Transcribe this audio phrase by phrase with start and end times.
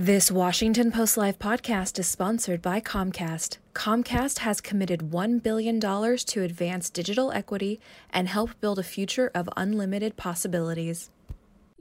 [0.00, 3.58] This Washington Post Live podcast is sponsored by Comcast.
[3.74, 7.80] Comcast has committed $1 billion to advance digital equity
[8.10, 11.10] and help build a future of unlimited possibilities.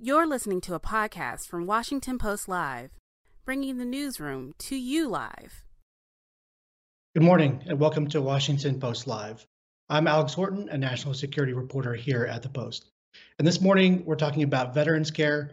[0.02, 2.90] You're listening to a podcast from Washington Post Live,
[3.46, 5.64] bringing the newsroom to you live.
[7.14, 9.46] Good morning, and welcome to Washington Post Live.
[9.90, 12.90] I'm Alex Horton, a national security reporter here at the Post.
[13.38, 15.52] And this morning, we're talking about veterans care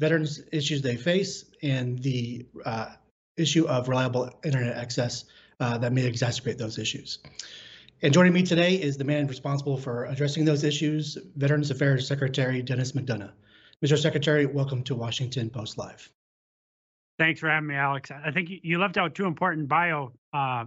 [0.00, 2.88] veterans issues they face and the uh,
[3.36, 5.26] issue of reliable internet access
[5.60, 7.18] uh, that may exacerbate those issues.
[8.02, 12.62] And joining me today is the man responsible for addressing those issues, Veterans Affairs Secretary
[12.62, 13.32] Dennis McDonough.
[13.84, 13.98] Mr.
[13.98, 16.10] Secretary, welcome to Washington Post Live.
[17.18, 18.10] Thanks for having me, Alex.
[18.10, 20.64] I think you left out two important bio uh,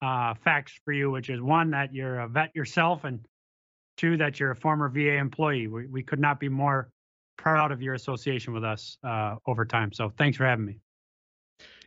[0.00, 3.18] uh, facts for you, which is one that you're a vet yourself, and
[3.96, 5.66] two that you're a former VA employee.
[5.66, 6.88] We, we could not be more
[7.36, 9.92] proud of your association with us uh, over time.
[9.92, 10.78] So thanks for having me.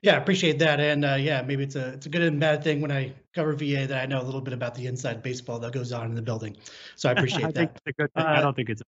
[0.02, 0.80] Yeah, I appreciate that.
[0.80, 3.54] And uh, yeah, maybe it's a it's a good and bad thing when I cover
[3.54, 6.16] VA that I know a little bit about the inside baseball that goes on in
[6.16, 6.56] the building.
[6.96, 7.82] So I appreciate I that.
[8.16, 8.82] I uh, don't think it's.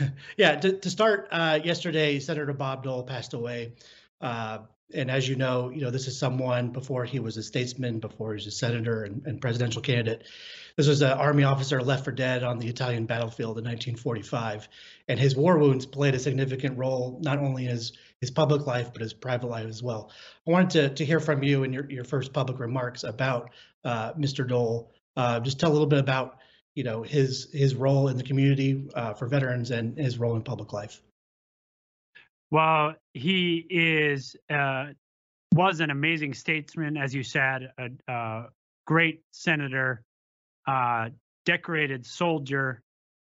[0.36, 3.74] yeah, to, to start, uh, yesterday Senator Bob Dole passed away.
[4.20, 4.60] Uh,
[4.92, 8.30] and as you know, you know this is someone before he was a statesman, before
[8.30, 10.24] he was a senator and, and presidential candidate.
[10.76, 14.68] This was an army officer left for dead on the Italian battlefield in 1945,
[15.08, 18.92] and his war wounds played a significant role not only in his his public life
[18.92, 20.10] but his private life as well.
[20.46, 23.50] I wanted to to hear from you in your your first public remarks about
[23.84, 24.46] uh, Mr.
[24.46, 24.92] Dole.
[25.16, 26.38] Uh, just tell a little bit about
[26.74, 30.42] you know his his role in the community uh, for veterans and his role in
[30.42, 31.00] public life.
[32.50, 34.86] Well, he is uh,
[35.52, 38.46] was an amazing statesman, as you said, a, a
[38.86, 40.02] great senator,
[40.66, 41.10] uh,
[41.44, 42.82] decorated soldier,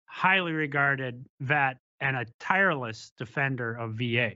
[0.05, 4.33] highly regarded vet, and a tireless defender of VA.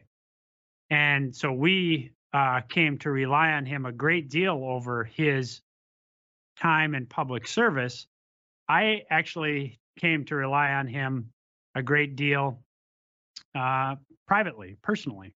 [0.89, 5.61] And so we uh, came to rely on him a great deal over his
[6.59, 8.07] time in public service.
[8.67, 11.31] I actually came to rely on him
[11.75, 12.63] a great deal
[13.55, 13.95] uh,
[14.27, 15.33] privately, personally.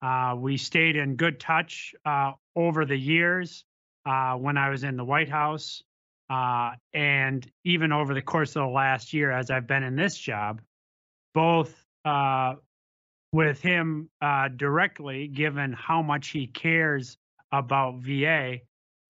[0.00, 3.64] Uh, we stayed in good touch uh, over the years
[4.04, 5.82] uh, when I was in the White House,
[6.32, 10.16] uh, and even over the course of the last year as I've been in this
[10.16, 10.62] job,
[11.34, 11.74] both
[12.06, 12.54] uh,
[13.32, 14.08] with him
[14.56, 17.18] directly, given how much he cares
[17.52, 18.60] about VA,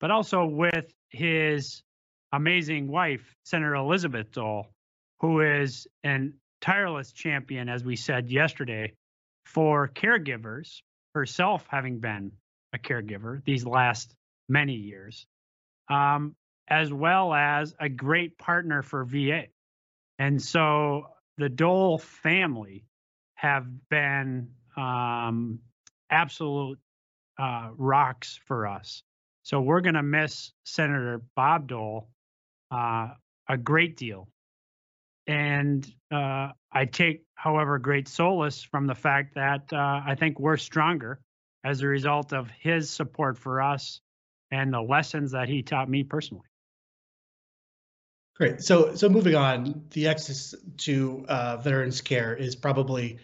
[0.00, 1.82] but also with his
[2.32, 4.66] amazing wife, Senator Elizabeth Dole,
[5.20, 8.94] who is an tireless champion, as we said yesterday,
[9.46, 10.80] for caregivers,
[11.14, 12.32] herself having been
[12.72, 14.12] a caregiver these last
[14.48, 15.26] many years,
[15.88, 16.34] um,
[16.68, 19.44] as well as a great partner for VA.
[20.18, 21.06] And so
[21.38, 22.84] the Dole family
[23.34, 25.58] have been um,
[26.10, 26.78] absolute
[27.38, 29.02] uh, rocks for us.
[29.42, 32.08] So we're going to miss Senator Bob Dole
[32.70, 33.08] uh,
[33.48, 34.28] a great deal.
[35.26, 40.56] And uh, I take, however, great solace from the fact that uh, I think we're
[40.56, 41.20] stronger
[41.64, 44.00] as a result of his support for us
[44.50, 46.46] and the lessons that he taught me personally.
[48.42, 48.60] Great.
[48.60, 53.18] So, so moving on, the access to uh, veterans care is probably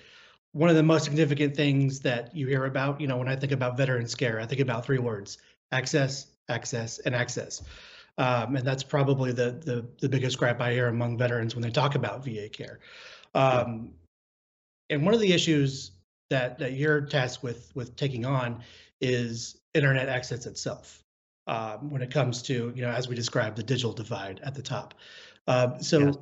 [0.53, 3.01] one of the most significant things that you hear about.
[3.01, 5.39] You know, when I think about veterans care, I think about three words:
[5.73, 7.65] access, access, and access.
[8.17, 11.71] Um, and that's probably the, the, the biggest gripe I hear among veterans when they
[11.71, 12.79] talk about VA care.
[13.35, 13.95] Um,
[14.89, 15.91] and one of the issues
[16.31, 18.62] that that you're tasked with with taking on
[19.00, 21.03] is internet access itself.
[21.48, 24.60] Um, when it comes to you know as we described the digital divide at the
[24.60, 24.92] top.
[25.47, 26.16] Uh, so, yes.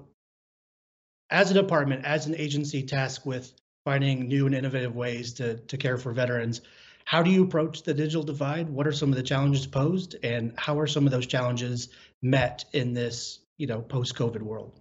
[1.30, 3.52] as a department, as an agency tasked with
[3.84, 6.60] finding new and innovative ways to to care for veterans,
[7.06, 8.68] how do you approach the digital divide?
[8.68, 11.88] What are some of the challenges posed, and how are some of those challenges
[12.22, 14.78] met in this, you know, post-COVID world?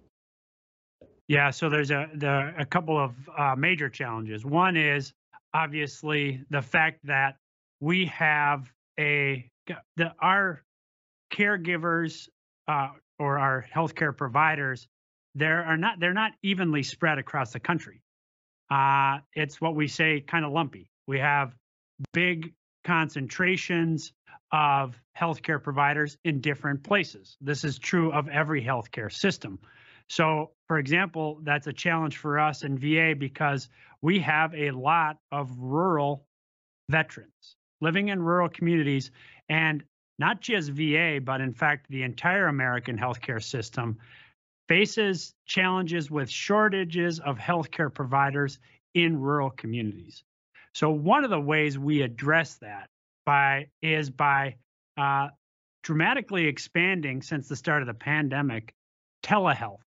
[1.26, 4.44] Yeah, so there's a the, a couple of uh, major challenges.
[4.44, 5.12] One is
[5.54, 7.36] obviously the fact that
[7.80, 9.50] we have a
[9.96, 10.62] the our
[11.32, 12.28] caregivers
[12.68, 14.86] uh, or our healthcare providers
[15.36, 18.00] there are not they're not evenly spread across the country.
[18.70, 20.88] Uh, it's what we say kind of lumpy.
[21.06, 21.54] We have
[22.12, 22.54] big
[22.84, 24.12] concentrations
[24.50, 27.36] of healthcare providers in different places.
[27.40, 29.58] This is true of every healthcare system.
[30.08, 33.68] So, for example, that's a challenge for us in VA because
[34.00, 36.24] we have a lot of rural
[36.88, 39.10] veterans living in rural communities
[39.48, 39.82] and
[40.18, 43.98] not just VA, but in fact, the entire American healthcare system
[44.68, 48.58] faces challenges with shortages of healthcare providers
[48.94, 50.24] in rural communities.
[50.74, 52.88] So one of the ways we address that
[53.24, 54.56] by is by
[54.96, 55.28] uh,
[55.82, 58.74] dramatically expanding since the start of the pandemic
[59.22, 59.82] telehealth.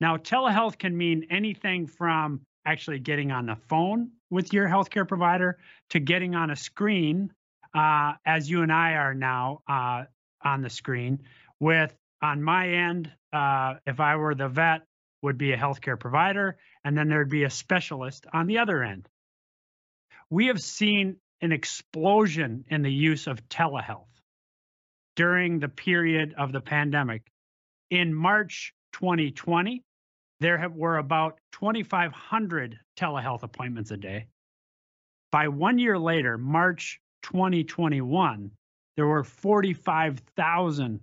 [0.00, 5.58] Now, telehealth can mean anything from actually getting on the phone with your healthcare provider
[5.90, 7.32] to getting on a screen,
[7.74, 10.04] uh, as you and I are now uh,
[10.42, 11.22] on the screen.
[11.60, 14.82] With on my end, uh, if I were the vet,
[15.22, 19.08] would be a healthcare provider, and then there'd be a specialist on the other end.
[20.28, 24.08] We have seen an explosion in the use of telehealth
[25.16, 27.22] during the period of the pandemic.
[27.90, 29.82] In March 2020,
[30.44, 34.26] there have, were about 2,500 telehealth appointments a day.
[35.32, 38.50] By one year later, March 2021,
[38.96, 41.00] there were 45,000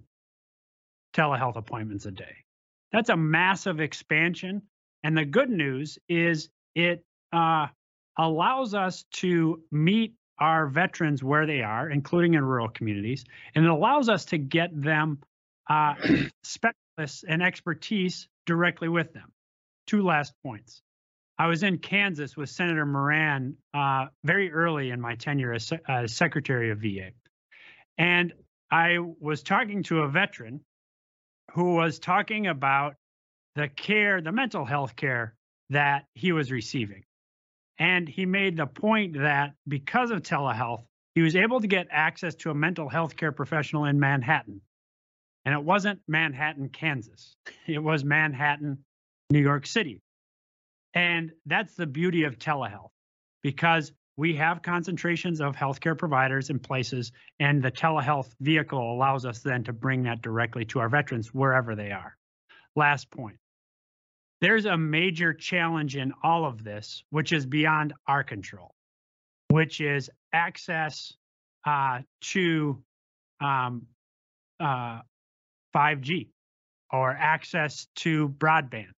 [1.16, 2.36] telehealth appointments a day.
[2.92, 4.62] That's a massive expansion.
[5.04, 7.04] And the good news is it
[7.34, 7.68] uh,
[8.20, 13.72] allows us to meet our veterans where they are, including in rural communities, and it
[13.72, 15.20] allows us to get them
[15.68, 15.96] uh,
[16.44, 19.32] specialists and expertise directly with them.
[19.88, 20.82] Two last points.
[21.38, 26.06] I was in Kansas with Senator Moran uh, very early in my tenure as uh,
[26.08, 27.12] Secretary of VA.
[27.98, 28.34] And
[28.70, 30.62] I was talking to a veteran
[31.54, 32.96] who was talking about
[33.56, 35.36] the care, the mental health care
[35.72, 37.04] that he was receiving.
[37.80, 40.84] And he made the point that because of telehealth,
[41.16, 44.62] he was able to get access to a mental health care professional in Manhattan.
[45.46, 47.36] And it wasn't Manhattan, Kansas,
[47.68, 48.80] it was Manhattan,
[49.30, 50.02] New York City.
[50.94, 52.92] And that's the beauty of telehealth
[53.42, 59.40] because we have concentrations of healthcare providers in places, and the telehealth vehicle allows us
[59.40, 62.18] then to bring that directly to our veterans wherever they are.
[62.76, 63.38] Last point
[64.42, 68.74] there's a major challenge in all of this, which is beyond our control,
[69.50, 71.14] which is access
[71.66, 72.82] uh, to
[73.40, 73.84] um,
[74.60, 75.02] uh,
[75.76, 76.30] 5G
[76.92, 78.92] or access to broadband.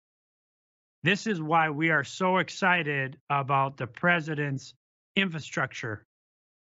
[1.03, 4.73] This is why we are so excited about the president's
[5.15, 6.05] infrastructure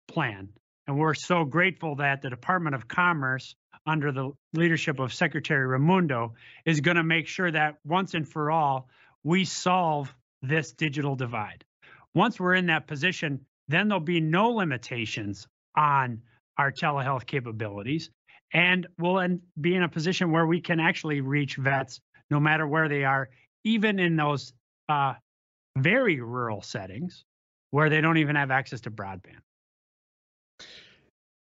[0.09, 0.51] plan.
[0.87, 3.55] And we're so grateful that the Department of Commerce,
[3.87, 8.51] under the leadership of Secretary Raimondo, is going to make sure that once and for
[8.51, 8.89] all,
[9.25, 11.65] we solve this digital divide.
[12.15, 16.23] Once we're in that position, then there'll be no limitations on
[16.57, 18.11] our telehealth capabilities.
[18.53, 22.01] And we'll be in a position where we can actually reach vets
[22.31, 23.29] no matter where they are,
[23.65, 24.53] even in those
[24.89, 25.15] uh,
[25.77, 27.25] very rural settings
[27.71, 29.39] where they don't even have access to broadband.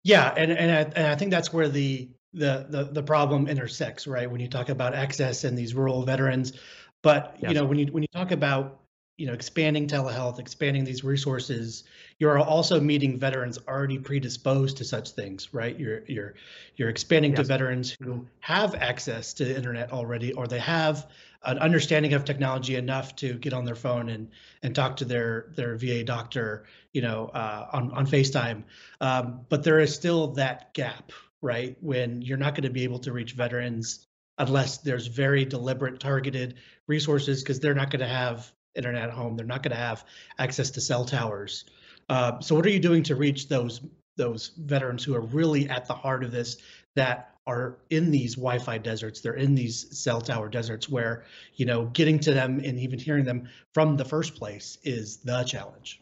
[0.02, 4.06] Yeah, and and I, and I think that's where the, the the the problem intersects,
[4.06, 4.30] right?
[4.30, 6.54] When you talk about access and these rural veterans,
[7.02, 7.50] but yes.
[7.50, 8.80] you know when you when you talk about
[9.20, 11.84] you know expanding telehealth, expanding these resources,
[12.18, 15.78] you're also meeting veterans already predisposed to such things, right?
[15.78, 16.34] You're you're
[16.76, 17.40] you're expanding yes.
[17.40, 21.06] to veterans who have access to the internet already, or they have
[21.44, 24.30] an understanding of technology enough to get on their phone and
[24.62, 26.64] and talk to their their VA doctor,
[26.94, 28.62] you know, uh, on on FaceTime.
[29.02, 31.12] Um, but there is still that gap,
[31.42, 31.76] right?
[31.82, 34.06] When you're not going to be able to reach veterans
[34.38, 36.54] unless there's very deliberate, targeted
[36.86, 38.50] resources, because they're not going to have
[38.80, 39.36] internet at home.
[39.36, 40.04] They're not going to have
[40.38, 41.64] access to cell towers.
[42.08, 43.80] Uh, so, what are you doing to reach those
[44.16, 46.58] those veterans who are really at the heart of this
[46.96, 49.20] that are in these Wi-Fi deserts.
[49.20, 53.24] They're in these cell tower deserts where, you know, getting to them and even hearing
[53.24, 56.00] them from the first place is the challenge.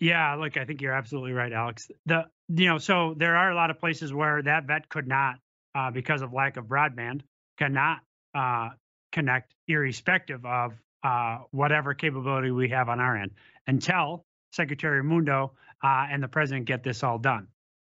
[0.00, 1.90] Yeah, look, I think you're absolutely right, Alex.
[2.06, 5.36] The you know, so there are a lot of places where that vet could not,
[5.74, 7.22] uh, because of lack of broadband,
[7.58, 8.00] cannot
[8.34, 8.70] uh,
[9.12, 10.74] connect, irrespective of
[11.04, 13.30] uh, whatever capability we have on our end,
[13.66, 17.46] until Secretary Raimondo uh, and the president get this all done.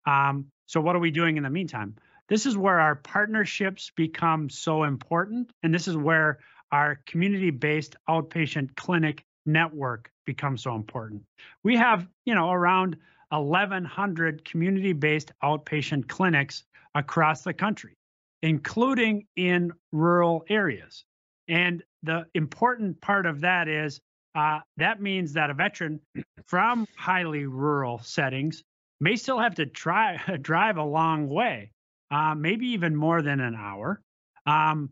[0.07, 1.97] Um, so, what are we doing in the meantime?
[2.29, 5.51] This is where our partnerships become so important.
[5.63, 6.39] And this is where
[6.73, 11.23] our community based outpatient clinic network becomes so important.
[11.63, 12.97] We have, you know, around
[13.31, 17.95] 1,100 community based outpatient clinics across the country,
[18.43, 21.05] including in rural areas.
[21.49, 24.01] And the important part of that is
[24.35, 26.01] uh, that means that a veteran
[26.47, 28.63] from highly rural settings
[29.01, 31.71] may still have to try drive a long way
[32.11, 34.01] uh, maybe even more than an hour.
[34.47, 34.91] Um,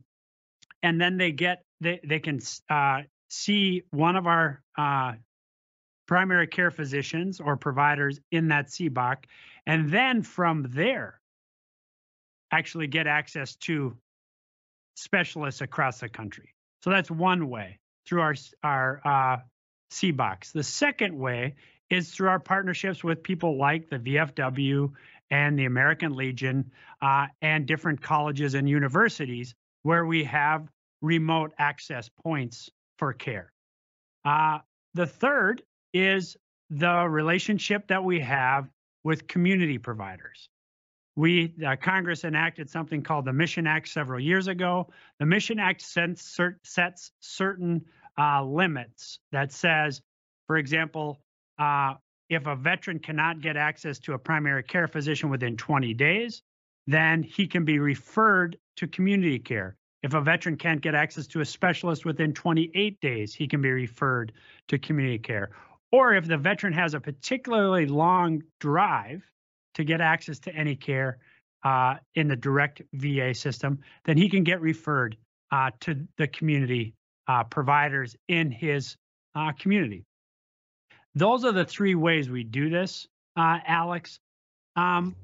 [0.82, 5.12] and then they get they they can uh, see one of our uh,
[6.06, 9.24] primary care physicians or providers in that CBOC,
[9.66, 11.20] and then from there,
[12.50, 13.96] actually get access to
[14.96, 16.53] specialists across the country.
[16.84, 19.36] So that's one way through our our uh,
[19.90, 20.52] CBOCs.
[20.52, 21.54] The second way
[21.88, 24.92] is through our partnerships with people like the VFW
[25.30, 30.68] and the American Legion uh, and different colleges and universities where we have
[31.00, 33.50] remote access points for care.
[34.26, 34.58] Uh,
[34.92, 35.62] the third
[35.94, 36.36] is
[36.68, 38.68] the relationship that we have
[39.04, 40.50] with community providers.
[41.16, 44.88] We uh, Congress enacted something called the Mission Act several years ago.
[45.20, 47.84] The Mission Act sets, sets certain
[48.18, 50.02] uh, limits that says,
[50.46, 51.20] for example,
[51.58, 51.94] uh,
[52.28, 56.42] if a veteran cannot get access to a primary care physician within 20 days,
[56.86, 59.76] then he can be referred to community care.
[60.02, 63.70] If a veteran can't get access to a specialist within 28 days, he can be
[63.70, 64.32] referred
[64.68, 65.50] to community care.
[65.92, 69.22] Or if the veteran has a particularly long drive
[69.74, 71.18] to get access to any care
[71.64, 75.16] uh, in the direct VA system, then he can get referred
[75.50, 76.94] uh, to the community
[77.28, 78.96] uh, providers in his
[79.34, 80.04] uh, community.
[81.14, 84.18] Those are the three ways we do this, uh, Alex.
[84.76, 85.14] Um,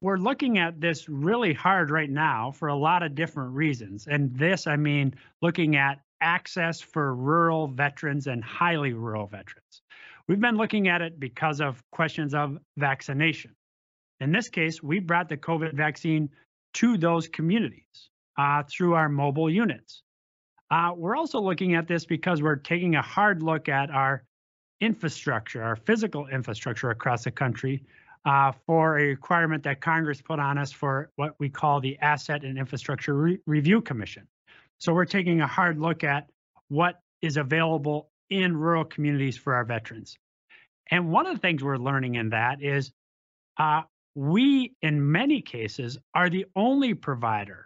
[0.00, 4.06] we're looking at this really hard right now for a lot of different reasons.
[4.06, 9.82] And this, I mean, looking at access for rural veterans and highly rural veterans.
[10.28, 13.54] We've been looking at it because of questions of vaccination.
[14.20, 16.28] In this case, we brought the COVID vaccine
[16.74, 20.02] to those communities uh, through our mobile units.
[20.70, 24.24] Uh, we're also looking at this because we're taking a hard look at our
[24.80, 27.82] infrastructure, our physical infrastructure across the country,
[28.24, 32.44] uh, for a requirement that Congress put on us for what we call the Asset
[32.44, 34.28] and Infrastructure Re- Review Commission.
[34.78, 36.28] So we're taking a hard look at
[36.68, 40.18] what is available in rural communities for our veterans.
[40.90, 42.92] And one of the things we're learning in that is
[43.58, 43.82] uh,
[44.20, 47.64] we, in many cases, are the only provider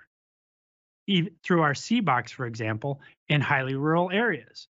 [1.43, 4.69] through our CBOCs, for example, in highly rural areas.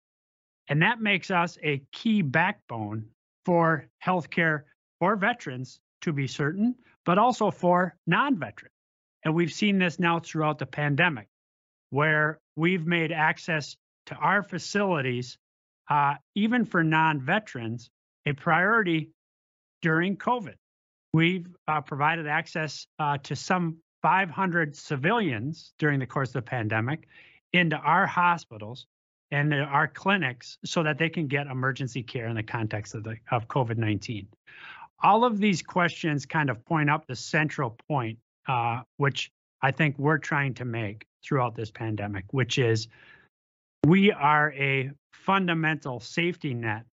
[0.67, 3.05] And that makes us a key backbone
[3.45, 4.63] for healthcare
[4.97, 6.73] for veterans to be certain,
[7.05, 8.73] but also for non veterans.
[9.23, 11.27] And we've seen this now throughout the pandemic,
[11.91, 15.37] where we've made access to our facilities,
[15.91, 17.91] uh, even for non veterans,
[18.25, 19.11] a priority
[19.83, 20.55] during COVID.
[21.17, 27.07] We've uh, provided access uh, to some 500 civilians during the course of the pandemic
[27.53, 28.85] into our hospitals
[29.31, 33.15] and our clinics so that they can get emergency care in the context of the
[33.31, 34.27] of COVID-19.
[35.01, 39.31] All of these questions kind of point up the central point, uh, which
[39.63, 42.89] I think we're trying to make throughout this pandemic, which is
[43.87, 46.83] we are a fundamental safety net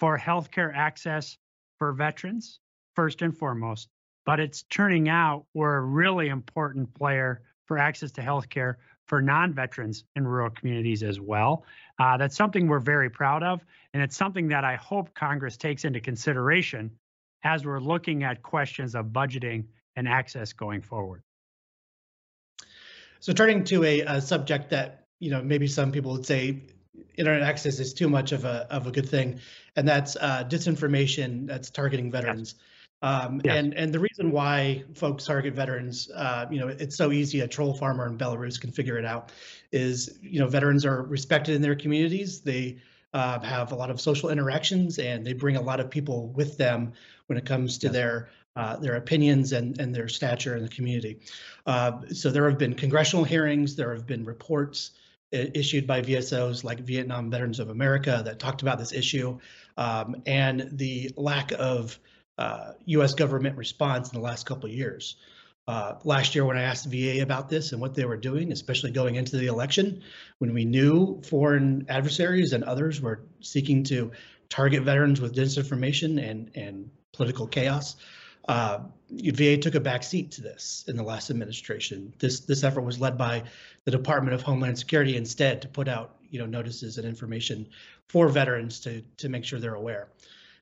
[0.00, 1.38] for healthcare access
[1.78, 2.60] for veterans,
[2.94, 3.88] first and foremost,
[4.24, 10.04] but it's turning out we're a really important player for access to healthcare for non-veterans
[10.16, 11.64] in rural communities as well.
[11.98, 15.84] Uh, that's something we're very proud of, and it's something that I hope Congress takes
[15.84, 16.90] into consideration
[17.42, 19.64] as we're looking at questions of budgeting
[19.96, 21.22] and access going forward.
[23.20, 26.62] So, turning to a, a subject that you know maybe some people would say
[27.16, 29.40] internet access is too much of a of a good thing,
[29.76, 32.54] and that's uh, disinformation that's targeting veterans.
[32.56, 32.64] Yes.
[33.02, 33.42] Um.
[33.44, 37.40] And and the reason why folks target veterans, uh, you know, it's so easy.
[37.40, 39.30] A troll farmer in Belarus can figure it out.
[39.72, 42.40] Is you know, veterans are respected in their communities.
[42.40, 42.78] They
[43.12, 46.56] uh, have a lot of social interactions, and they bring a lot of people with
[46.56, 46.92] them
[47.26, 47.92] when it comes to yes.
[47.92, 51.20] their uh, their opinions and and their stature in the community.
[51.66, 53.76] Uh, so there have been congressional hearings.
[53.76, 54.92] There have been reports
[55.32, 59.38] issued by VSOs like Vietnam Veterans of America that talked about this issue,
[59.76, 62.02] um, and the lack of uh,
[62.38, 63.14] U.S.
[63.14, 65.16] government response in the last couple of years.
[65.66, 68.90] Uh, last year, when I asked VA about this and what they were doing, especially
[68.90, 70.02] going into the election,
[70.38, 74.12] when we knew foreign adversaries and others were seeking to
[74.50, 77.96] target veterans with disinformation and and political chaos,
[78.48, 82.12] uh, VA took a back seat to this in the last administration.
[82.18, 83.44] This this effort was led by
[83.84, 87.66] the Department of Homeland Security instead to put out you know notices and information
[88.08, 90.08] for veterans to to make sure they're aware.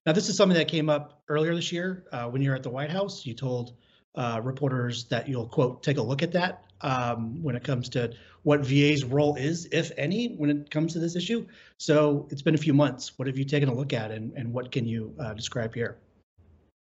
[0.05, 2.71] Now, this is something that came up earlier this year uh, when you're at the
[2.71, 3.25] White House.
[3.25, 3.75] You told
[4.17, 8.13] uh, reporters that you'll, quote, take a look at that um, when it comes to
[8.43, 11.47] what VA's role is, if any, when it comes to this issue.
[11.79, 13.17] So it's been a few months.
[13.17, 15.99] What have you taken a look at and, and what can you uh, describe here?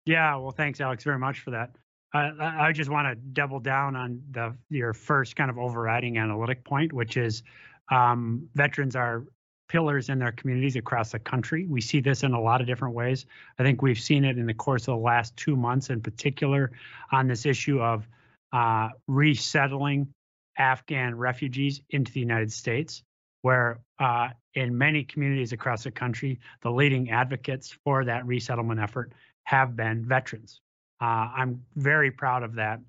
[0.07, 1.77] Yeah, well, thanks, Alex, very much for that.
[2.17, 6.93] I just want to double down on the your first kind of overriding analytic point,
[6.93, 7.43] which is
[7.91, 9.25] um, veterans are
[9.69, 11.67] pillars in their communities across the country.
[11.67, 13.27] We see this in a lot of different ways.
[13.59, 16.73] I think we've seen it in the course of the last two months, in particular,
[17.11, 18.07] on this issue of
[18.53, 20.09] uh, resettling
[20.57, 23.03] Afghan refugees into the United States.
[23.45, 29.13] where uh, in many communities across the country, the leading advocates for that resettlement effort
[29.45, 30.63] have been veterans.
[30.99, 32.81] Uh, I'm very proud of that,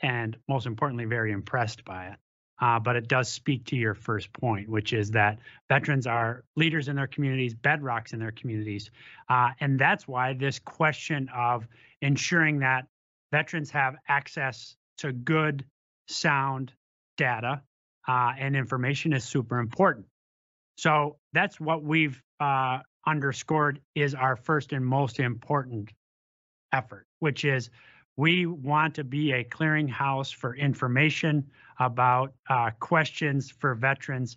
[0.00, 2.16] and most importantly, very impressed by it.
[2.60, 6.88] Uh, but it does speak to your first point, which is that veterans are leaders
[6.88, 8.90] in their communities, bedrocks in their communities.
[9.28, 11.66] Uh, and that's why this question of
[12.00, 12.86] ensuring that
[13.32, 15.64] veterans have access to good,
[16.06, 16.72] sound
[17.16, 17.62] data
[18.06, 20.06] uh, and information is super important.
[20.76, 25.90] So that's what we've uh, underscored is our first and most important
[26.72, 27.70] effort, which is
[28.16, 31.44] we want to be a clearinghouse for information
[31.80, 34.36] about uh, questions for veterans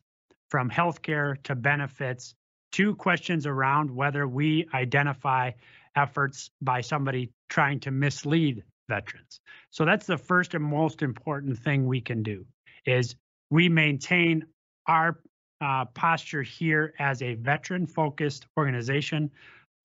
[0.49, 2.33] from healthcare to benefits
[2.71, 5.51] to questions around whether we identify
[5.95, 9.39] efforts by somebody trying to mislead veterans.
[9.71, 12.45] So that's the first and most important thing we can do
[12.85, 13.15] is
[13.49, 14.45] we maintain
[14.87, 15.19] our
[15.59, 19.31] uh, posture here as a veteran focused organization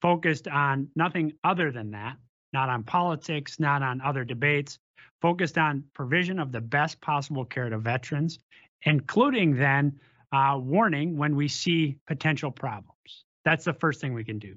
[0.00, 2.16] focused on nothing other than that,
[2.52, 4.78] not on politics, not on other debates,
[5.20, 8.38] focused on provision of the best possible care to veterans,
[8.82, 9.98] including then
[10.32, 13.24] uh, warning when we see potential problems.
[13.44, 14.56] That's the first thing we can do.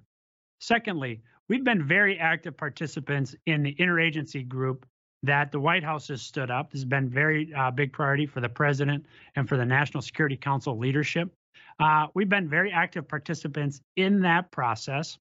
[0.59, 4.85] Secondly, we've been very active participants in the interagency group
[5.23, 6.71] that the White House has stood up.
[6.71, 10.37] This has been very uh, big priority for the president and for the National Security
[10.37, 11.33] Council leadership.
[11.79, 15.17] Uh, we've been very active participants in that process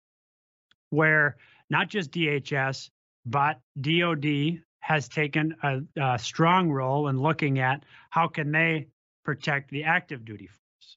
[0.91, 1.37] where
[1.71, 2.91] not just DHS,
[3.27, 8.87] but DOD has taken a, a strong role in looking at how can they
[9.25, 10.97] protect the active duty force.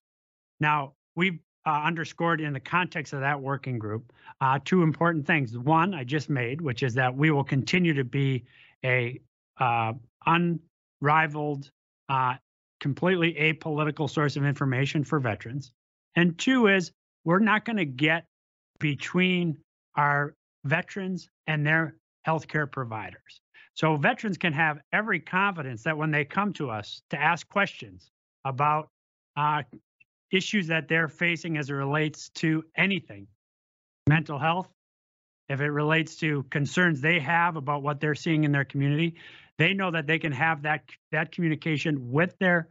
[0.59, 5.57] Now, we've uh, underscored in the context of that working group uh, two important things.
[5.57, 8.45] One, I just made, which is that we will continue to be
[8.83, 9.19] a
[9.59, 9.93] uh,
[10.25, 11.71] unrivaled,
[12.09, 12.35] uh,
[12.79, 15.71] completely apolitical source of information for veterans.
[16.15, 16.91] And two is
[17.25, 18.25] we're not going to get
[18.79, 19.57] between
[19.95, 20.35] our
[20.67, 21.95] veterans and their
[22.27, 23.41] healthcare providers.
[23.73, 28.09] So veterans can have every confidence that when they come to us to ask questions
[28.43, 28.89] about
[29.35, 29.63] uh,
[30.31, 33.27] issues that they're facing as it relates to anything,
[34.07, 34.67] mental health,
[35.47, 39.15] if it relates to concerns they have about what they're seeing in their community,
[39.57, 42.67] they know that they can have that that communication with their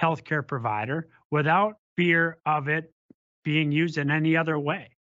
[0.00, 2.92] healthcare provider without fear of it
[3.44, 4.95] being used in any other way.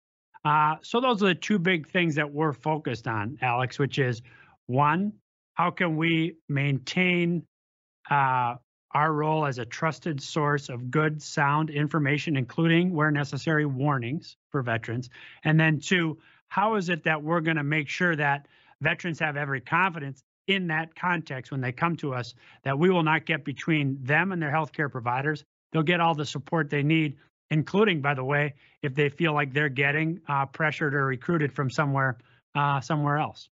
[0.45, 4.21] Uh, so those are the two big things that we're focused on, Alex, which is
[4.67, 5.11] one,
[5.55, 7.43] how can we maintain
[8.11, 8.53] uh,
[8.91, 14.61] our role as a trusted source of good, sound information, including where necessary warnings for
[14.61, 15.09] veterans,
[15.43, 18.47] and then two, how is it that we're going to make sure that
[18.81, 23.03] veterans have every confidence in that context when they come to us that we will
[23.03, 25.43] not get between them and their healthcare providers?
[25.71, 27.17] They'll get all the support they need,
[27.51, 31.69] including, by the way, if they feel like they're getting uh, pressured or recruited from
[31.69, 32.17] somewhere
[32.55, 33.49] uh, somewhere else.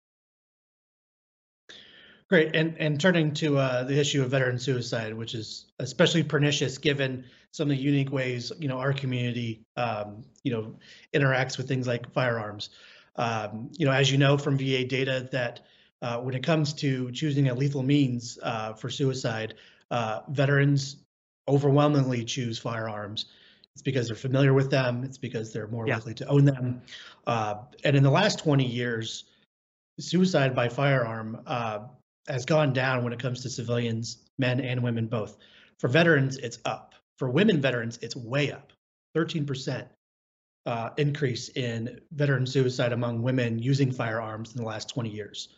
[2.30, 6.78] Great, and and turning to uh, the issue of veteran suicide, which is especially pernicious
[6.78, 10.76] given some of the unique ways you know our community um, you know
[11.14, 12.70] interacts with things like firearms.
[13.18, 15.60] Um, you know, as you know from VA data, that
[16.02, 19.56] uh, when it comes to choosing a lethal means uh, for suicide,
[19.90, 20.96] uh, veterans
[21.48, 23.26] overwhelmingly choose firearms.
[23.76, 25.04] It's because they're familiar with them.
[25.04, 25.96] It's because they're more yeah.
[25.96, 26.82] likely to own them.
[27.26, 29.26] Uh, and in the last 20 years,
[30.00, 31.80] suicide by firearm uh,
[32.28, 35.38] has gone down when it comes to civilians, men and women both.
[35.80, 36.96] For veterans, it's up.
[37.18, 38.74] For women veterans, it's way up,
[39.16, 39.88] 13%
[40.66, 45.50] uh, increase in veteran suicide among women using firearms in the last 20 years.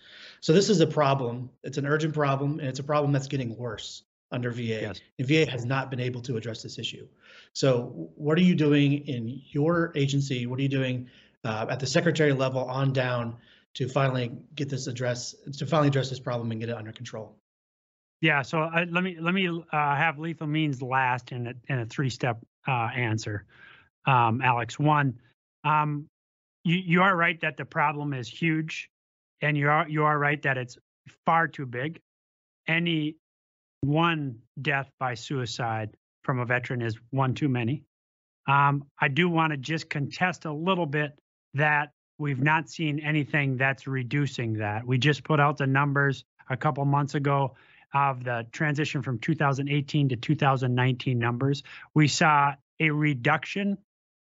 [0.41, 1.49] So this is a problem.
[1.63, 4.63] It's an urgent problem, and it's a problem that's getting worse under VA.
[4.63, 5.01] Yes.
[5.19, 7.07] And VA has not been able to address this issue.
[7.53, 10.45] So what are you doing in your agency?
[10.47, 11.09] What are you doing
[11.45, 13.37] uh, at the secretary level on down
[13.75, 17.37] to finally get this address to finally address this problem and get it under control.
[18.21, 19.61] Yeah, so uh, let me let me uh,
[19.95, 23.45] have lethal means last in a, in a three step uh, answer,
[24.05, 24.79] um, Alex.
[24.79, 25.19] One,
[25.65, 26.07] um,
[26.63, 28.89] you you are right that the problem is huge,
[29.41, 30.77] and you are you are right that it's
[31.25, 31.99] far too big.
[32.65, 33.17] Any
[33.83, 37.83] one death by suicide from a veteran is one too many.
[38.47, 41.19] Um, I do want to just contest a little bit
[41.53, 44.85] that we've not seen anything that's reducing that.
[44.85, 47.55] We just put out the numbers a couple months ago
[47.93, 51.63] of the transition from 2018 to 2019 numbers.
[51.93, 53.77] We saw a reduction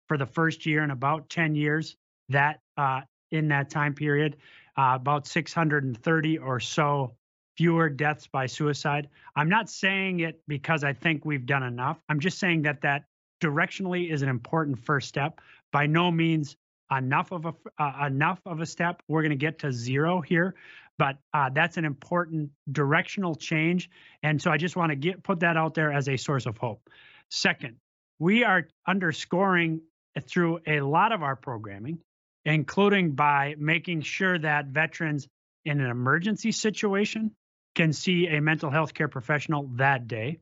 [0.07, 1.95] for the first year in about 10 years
[2.29, 4.37] that uh, in that time period,
[4.77, 7.15] uh, about 630 or so
[7.59, 9.09] fewer deaths by suicide.
[9.35, 11.99] I'm not saying it because I think we've done enough.
[12.07, 13.03] I'm just saying that that
[13.43, 15.41] directionally is an important first step.
[15.73, 16.55] By no means
[16.89, 19.03] enough of a uh, enough of a step.
[19.09, 20.55] We're going to get to zero here,
[20.97, 23.89] but uh, that's an important directional change.
[24.23, 26.57] And so I just want to get put that out there as a source of
[26.57, 26.89] hope.
[27.29, 27.75] Second,
[28.19, 29.81] we are underscoring
[30.29, 31.99] through a lot of our programming,
[32.45, 35.27] including by making sure that veterans
[35.65, 37.31] in an emergency situation
[37.75, 40.39] can see a mental health care professional that day.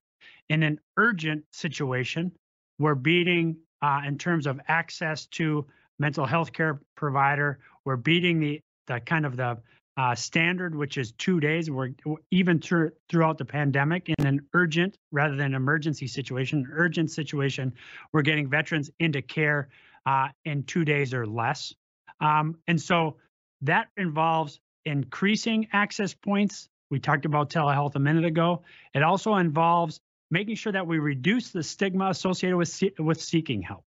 [0.50, 2.32] In an urgent situation,
[2.80, 5.66] we're beating uh, in terms of access to
[6.00, 7.60] mental health care provider.
[7.86, 9.58] We're beating the the kind of the
[9.98, 11.70] uh, standard, which is two days.
[11.70, 11.90] We're
[12.32, 17.74] even through, throughout the pandemic in an urgent rather than emergency situation, urgent situation,
[18.14, 19.70] we're getting veterans into care
[20.06, 21.74] uh, in two days or less.
[22.22, 23.18] Um, and so
[23.62, 26.70] that involves increasing access points.
[26.90, 28.64] We talked about telehealth a minute ago.
[28.94, 30.00] It also involves
[30.32, 33.84] making sure that we reduce the stigma associated with with seeking help.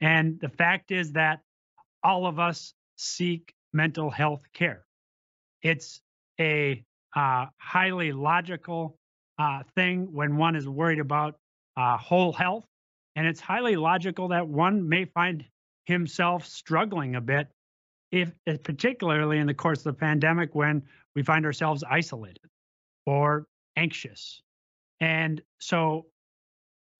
[0.00, 1.40] And the fact is that
[2.02, 4.84] all of us seek mental health care.
[5.62, 6.00] It's
[6.38, 6.84] a
[7.16, 8.98] uh, highly logical
[9.38, 11.36] uh, thing when one is worried about
[11.76, 12.64] uh, whole health.
[13.16, 15.44] And it's highly logical that one may find
[15.86, 17.48] himself struggling a bit,
[18.14, 20.82] if particularly in the course of the pandemic when
[21.16, 22.48] we find ourselves isolated
[23.06, 23.46] or
[23.76, 24.40] anxious.
[25.00, 26.06] And so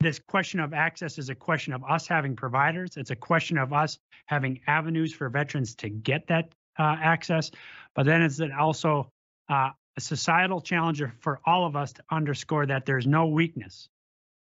[0.00, 2.96] this question of access is a question of us having providers.
[2.96, 7.50] It's a question of us having avenues for veterans to get that uh, access.
[7.94, 9.09] But then it's also
[9.48, 13.88] uh, a societal challenge for all of us to underscore that there's no weakness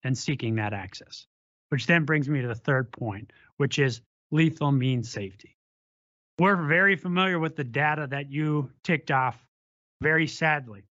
[0.03, 1.25] in seeking that access,
[1.69, 5.55] which then brings me to the third point, which is lethal means safety.
[6.39, 9.45] We're very familiar with the data that you ticked off
[10.01, 10.85] very sadly,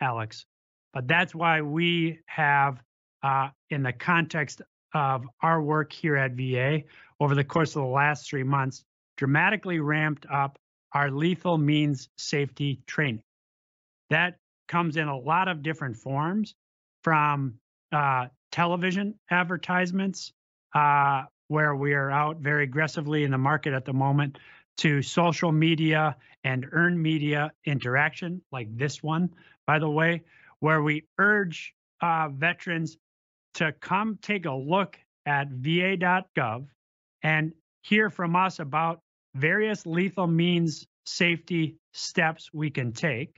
[0.00, 0.46] Alex,
[0.92, 2.80] but that's why we have
[3.24, 4.62] uh, in the context
[4.94, 6.82] of our work here at VA
[7.18, 8.84] over the course of the last three months,
[9.16, 10.56] dramatically ramped up
[10.92, 13.22] our lethal means safety training.
[14.10, 14.36] That
[14.68, 16.54] comes in a lot of different forms
[17.02, 17.54] from
[17.90, 20.32] uh, television advertisements,
[20.72, 24.38] uh, where we are out very aggressively in the market at the moment,
[24.78, 29.30] to social media and earned media interaction, like this one,
[29.66, 30.22] by the way,
[30.60, 32.96] where we urge uh, veterans
[33.54, 36.66] to come take a look at va.gov
[37.22, 37.52] and
[37.82, 39.00] hear from us about
[39.34, 43.36] various lethal means safety steps we can take,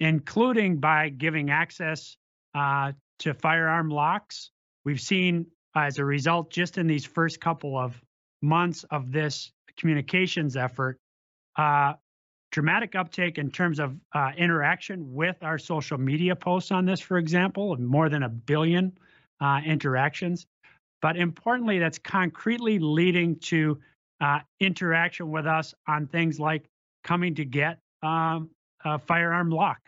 [0.00, 2.16] including by giving access
[2.54, 4.50] uh, to firearm locks.
[4.84, 8.00] We've seen, as a result, just in these first couple of
[8.42, 10.98] months of this communications effort,
[11.56, 11.94] uh,
[12.50, 17.18] dramatic uptake in terms of uh, interaction with our social media posts on this, for
[17.18, 18.92] example, more than a billion
[19.40, 20.46] uh, interactions.
[21.00, 23.78] But importantly, that's concretely leading to
[24.20, 26.68] uh, interaction with us on things like
[27.02, 28.50] coming to get um,
[28.84, 29.80] a firearm lock.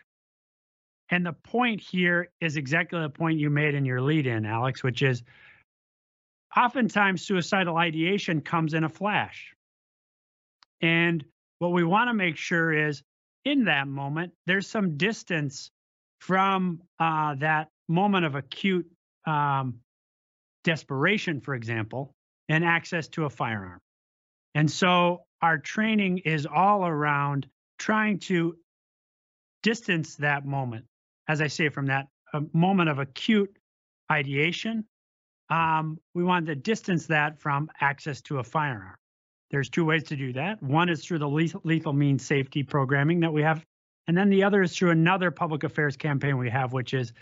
[1.09, 4.83] And the point here is exactly the point you made in your lead in, Alex,
[4.83, 5.23] which is
[6.57, 9.53] oftentimes suicidal ideation comes in a flash.
[10.81, 11.23] And
[11.59, 13.03] what we want to make sure is
[13.43, 15.71] in that moment, there's some distance
[16.19, 18.87] from uh, that moment of acute
[19.27, 19.75] um,
[20.63, 22.15] desperation, for example,
[22.49, 23.79] and access to a firearm.
[24.55, 28.55] And so our training is all around trying to
[29.63, 30.85] distance that moment,
[31.27, 33.55] as I say, from that uh, moment of acute
[34.11, 34.85] ideation.
[35.49, 38.95] Um, we want to distance that from access to a firearm.
[39.51, 40.61] There's two ways to do that.
[40.61, 43.63] One is through the lethal, lethal means safety programming that we have,
[44.07, 47.13] and then the other is through another public affairs campaign we have, which is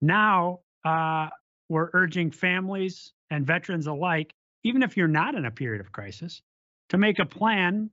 [0.00, 1.28] now uh,
[1.68, 6.42] we're urging families and veterans alike, even if you're not in a period of crisis,
[6.90, 7.90] to make a plan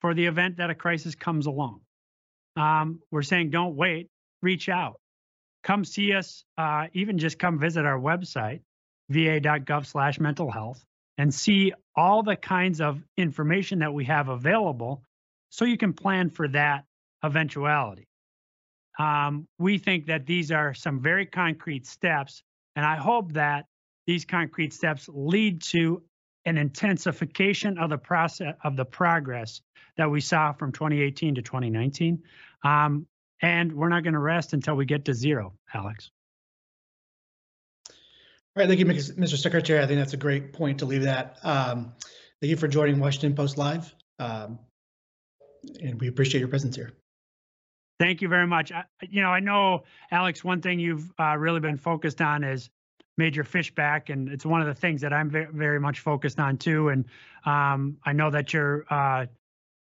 [0.00, 1.80] for the event that a crisis comes along.
[2.56, 4.08] Um, we're saying don't wait,
[4.42, 5.00] reach out,
[5.62, 8.60] come see us, uh, even just come visit our website,
[9.08, 10.84] va.gov slash mental health,
[11.18, 15.02] and see all the kinds of information that we have available
[15.50, 16.84] so you can plan for that
[17.24, 18.06] eventuality.
[18.98, 22.42] Um, we think that these are some very concrete steps,
[22.74, 23.66] and I hope that
[24.06, 26.02] these concrete steps lead to
[26.44, 29.60] an intensification of the process of the progress
[29.96, 32.22] that we saw from 2018 to 2019.
[32.64, 33.06] Um,
[33.42, 36.10] and we're not going to rest until we get to zero, Alex.
[38.56, 39.36] Right, thank you, Mr.
[39.36, 39.82] Secretary.
[39.82, 41.36] I think that's a great point to leave that.
[41.42, 41.92] Um,
[42.40, 44.58] thank you for joining Washington Post Live, um,
[45.82, 46.94] and we appreciate your presence here.
[48.00, 48.72] Thank you very much.
[48.72, 52.70] I, you know, I know, Alex, one thing you've uh, really been focused on is
[53.18, 56.88] major Fishback, and it's one of the things that I'm very, much focused on too.
[56.88, 57.04] And
[57.44, 59.26] um, I know that you're uh,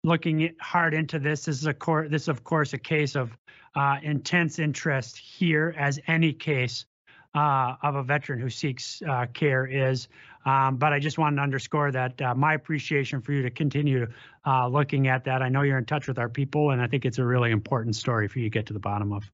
[0.02, 1.44] looking hard into this.
[1.44, 3.36] This is a cor- this is of course a case of
[3.76, 6.86] uh, intense interest here, as any case
[7.34, 10.08] uh, of a veteran who seeks uh, care is.
[10.46, 14.06] Um, but I just wanted to underscore that uh, my appreciation for you to continue
[14.46, 15.42] uh, looking at that.
[15.42, 17.96] I know you're in touch with our people, and I think it's a really important
[17.96, 19.24] story for you to get to the bottom of.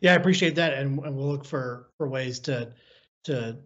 [0.00, 2.72] Yeah, I appreciate that, and, and we'll look for for ways to
[3.24, 3.56] to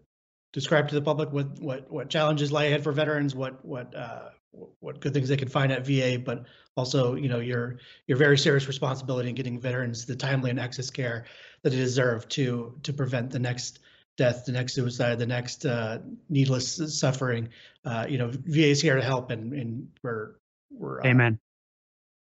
[0.53, 4.29] describe to the public what what what challenges lie ahead for veterans, what what uh,
[4.53, 6.45] what good things they can find at VA, but
[6.77, 10.91] also you know your your very serious responsibility in getting veterans the timely and access
[10.91, 11.25] care
[11.63, 13.81] that they deserve to to prevent the next
[14.17, 17.49] death, the next suicide, the next uh, needless suffering.
[17.85, 20.37] Uh, you know, VA is here to help, and and we're
[20.71, 21.39] we're uh, amen.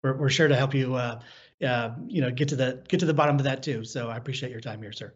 [0.03, 0.95] We're we're sure to help you.
[0.95, 1.21] Uh,
[1.65, 3.85] uh, you know, get to the get to the bottom of that too.
[3.85, 5.15] So I appreciate your time here, sir.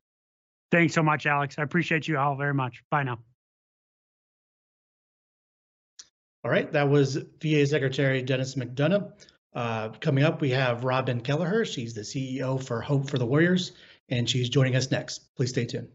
[0.71, 1.57] Thanks so much, Alex.
[1.59, 2.83] I appreciate you all very much.
[2.91, 3.19] Bye now.
[6.45, 9.13] All right, that was VA Secretary Dennis McDonough.
[9.55, 11.65] Uh, coming up, we have Robin Kelleher.
[11.65, 13.73] She's the CEO for Hope for the Warriors,
[14.09, 15.35] and she's joining us next.
[15.35, 15.89] Please stay tuned.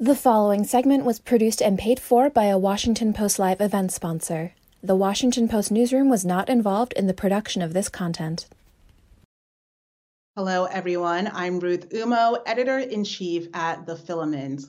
[0.00, 4.52] The following segment was produced and paid for by a Washington Post Live event sponsor.
[4.82, 8.46] The Washington Post newsroom was not involved in the production of this content.
[10.34, 11.30] Hello, everyone.
[11.32, 14.64] I'm Ruth Umoh, editor in chief at The Filament.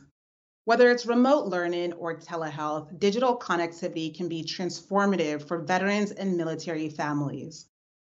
[0.65, 6.87] Whether it's remote learning or telehealth, digital connectivity can be transformative for veterans and military
[6.87, 7.65] families.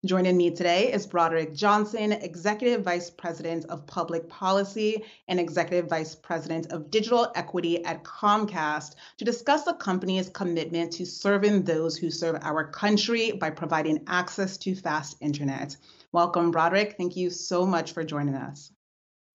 [0.04, 6.16] Joining me today is Broderick Johnson, Executive Vice President of Public Policy and Executive Vice
[6.16, 12.10] President of Digital Equity at Comcast, to discuss the company's commitment to serving those who
[12.10, 15.78] serve our country by providing access to fast internet.
[16.14, 16.96] Welcome, Broderick.
[16.98, 18.72] Thank you so much for joining us.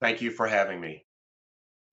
[0.01, 1.05] Thank you for having me.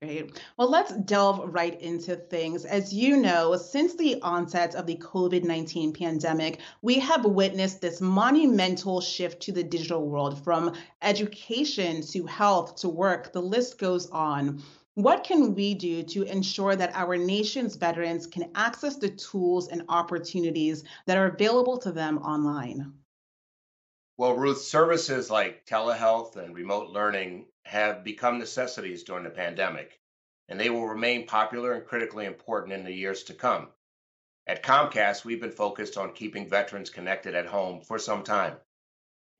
[0.03, 0.41] Great.
[0.57, 2.65] Well, let's delve right into things.
[2.65, 8.01] As you know, since the onset of the COVID 19 pandemic, we have witnessed this
[8.01, 13.31] monumental shift to the digital world from education to health to work.
[13.31, 14.63] The list goes on.
[14.95, 19.83] What can we do to ensure that our nation's veterans can access the tools and
[19.87, 22.91] opportunities that are available to them online?
[24.21, 29.99] Well, Ruth, services like telehealth and remote learning have become necessities during the pandemic,
[30.47, 33.69] and they will remain popular and critically important in the years to come.
[34.45, 38.57] At Comcast, we've been focused on keeping veterans connected at home for some time.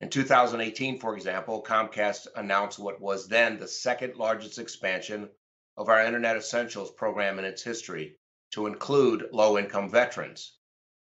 [0.00, 5.30] In 2018, for example, Comcast announced what was then the second largest expansion
[5.76, 8.18] of our Internet Essentials program in its history
[8.50, 10.58] to include low income veterans.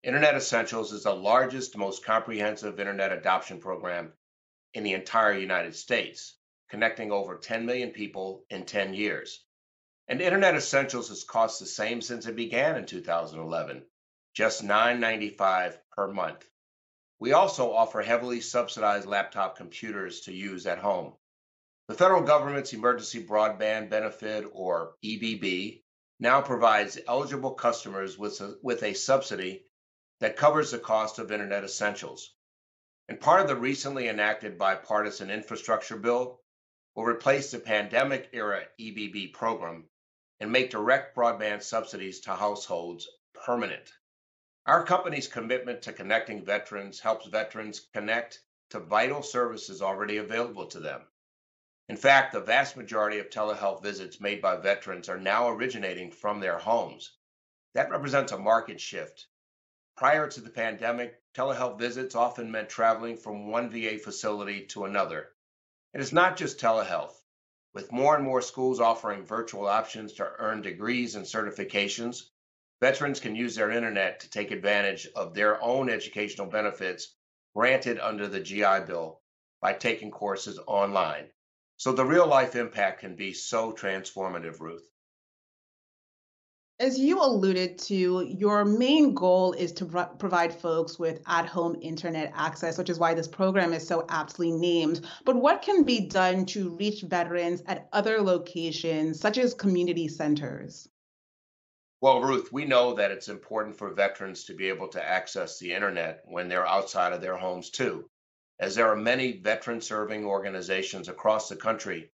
[0.04, 4.14] Internet Essentials is the largest, most comprehensive Internet adoption program
[4.74, 6.36] in the entire United States
[6.72, 9.44] connecting over 10 million people in 10 years.
[10.08, 13.86] And Internet Essentials has cost the same since it began in 2011,
[14.34, 16.46] just $9.95 per month.
[17.20, 21.14] We also offer heavily subsidized laptop computers to use at home.
[21.90, 25.84] The federal government's Emergency Broadband Benefit, or EBB,
[26.20, 29.66] now provides eligible customers with a, with a subsidy
[30.22, 32.36] that covers the cost of Internet Essentials.
[33.10, 36.40] And part of the recently enacted bipartisan infrastructure bill
[36.94, 39.90] will replace the pandemic era EBB program
[40.40, 43.92] and make direct broadband subsidies to households permanent.
[44.68, 50.80] Our company's commitment to connecting veterans helps veterans connect to vital services already available to
[50.80, 51.02] them.
[51.90, 56.40] In fact, the vast majority of telehealth visits made by veterans are now originating from
[56.40, 57.12] their homes.
[57.74, 59.26] That represents a market shift.
[59.98, 65.34] Prior to the pandemic, telehealth visits often meant traveling from one VA facility to another,
[65.94, 67.16] And it is not just telehealth.
[67.74, 72.24] With more and more schools offering virtual options to earn degrees and certifications,
[72.80, 77.16] veterans can use their internet to take advantage of their own educational benefits
[77.54, 79.22] granted under the GI Bill
[79.62, 81.32] by taking courses online.
[81.78, 84.90] So the real life impact can be so transformative, Ruth.
[86.82, 91.78] As you alluded to, your main goal is to pro- provide folks with at home
[91.80, 95.06] internet access, which is why this program is so aptly named.
[95.24, 100.90] But what can be done to reach veterans at other locations, such as community centers?
[102.02, 105.74] Well, Ruth, we know that it's important for veterans to be able to access the
[105.74, 108.10] internet when they're outside of their homes, too,
[108.60, 112.10] as there are many veteran serving organizations across the country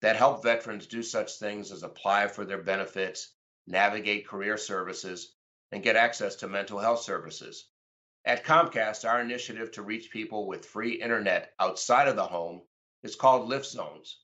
[0.00, 3.32] that help veterans do such things as apply for their benefits
[3.66, 5.34] navigate career services,
[5.70, 7.68] and get access to mental health services.
[8.24, 12.62] At Comcast, our initiative to reach people with free internet outside of the home
[13.02, 14.20] is called Lift Zones.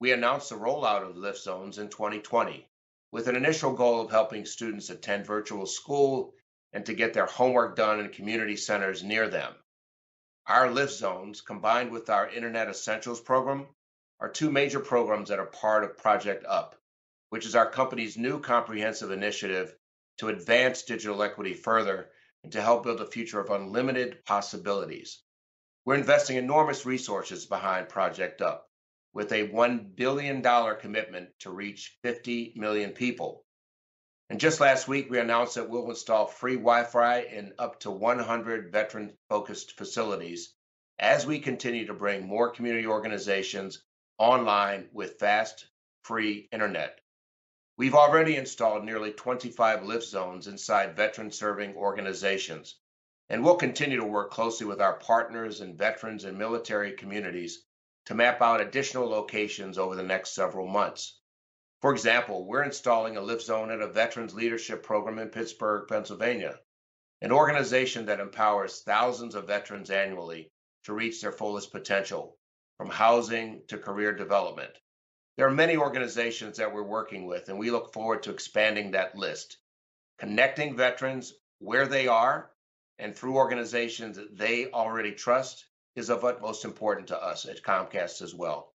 [0.00, 2.68] We announced the rollout of Lift Zones in 2020
[3.10, 6.34] with an initial goal of helping students attend virtual school
[6.72, 9.54] and to get their homework done in community centers near them.
[10.46, 13.68] Our Lift Zones, combined with our Internet Essentials program,
[14.18, 16.74] are two major programs that are part of Project UP,
[17.32, 19.74] which is our company's new comprehensive initiative
[20.18, 22.10] to advance digital equity further
[22.44, 25.22] and to help build a future of unlimited possibilities.
[25.86, 28.68] We're investing enormous resources behind Project UP
[29.14, 30.42] with a $1 billion
[30.78, 33.46] commitment to reach 50 million people.
[34.28, 37.90] And just last week, we announced that we'll install free Wi Fi in up to
[37.90, 40.52] 100 veteran focused facilities
[40.98, 43.82] as we continue to bring more community organizations
[44.18, 45.66] online with fast,
[46.02, 46.98] free internet.
[47.78, 52.78] We've already installed nearly 25 lift zones inside veteran serving organizations,
[53.30, 57.64] and we'll continue to work closely with our partners and veterans and military communities
[58.04, 61.18] to map out additional locations over the next several months.
[61.80, 66.60] For example, we're installing a lift zone at a Veterans Leadership Program in Pittsburgh, Pennsylvania,
[67.22, 70.52] an organization that empowers thousands of veterans annually
[70.84, 72.36] to reach their fullest potential,
[72.76, 74.76] from housing to career development.
[75.36, 79.16] There are many organizations that we're working with, and we look forward to expanding that
[79.16, 79.56] list.
[80.18, 82.50] Connecting veterans where they are
[82.98, 85.66] and through organizations that they already trust
[85.96, 88.72] is of utmost importance to us at Comcast as well.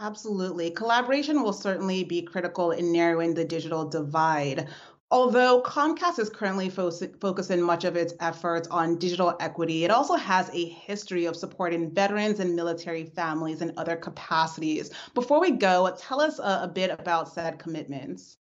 [0.00, 0.70] Absolutely.
[0.70, 4.68] Collaboration will certainly be critical in narrowing the digital divide.
[5.10, 6.90] Although Comcast is currently fo-
[7.20, 11.94] focusing much of its efforts on digital equity, it also has a history of supporting
[11.94, 14.90] veterans and military families in other capacities.
[15.14, 18.38] Before we go, tell us a, a bit about said commitments.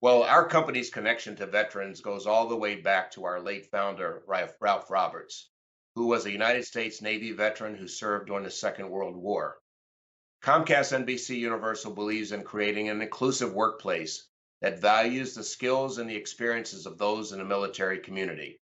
[0.00, 4.22] Well, our company's connection to veterans goes all the way back to our late founder,
[4.28, 5.50] Ralph Roberts,
[5.96, 9.58] who was a United States Navy veteran who served during the Second World War.
[10.40, 14.27] Comcast NBC Universal believes in creating an inclusive workplace
[14.60, 18.60] that values the skills and the experiences of those in the military community.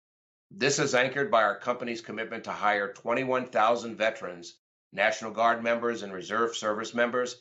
[0.50, 4.58] This is anchored by our company's commitment to hire 21,000 veterans,
[4.92, 7.40] National Guard members, and Reserve Service members,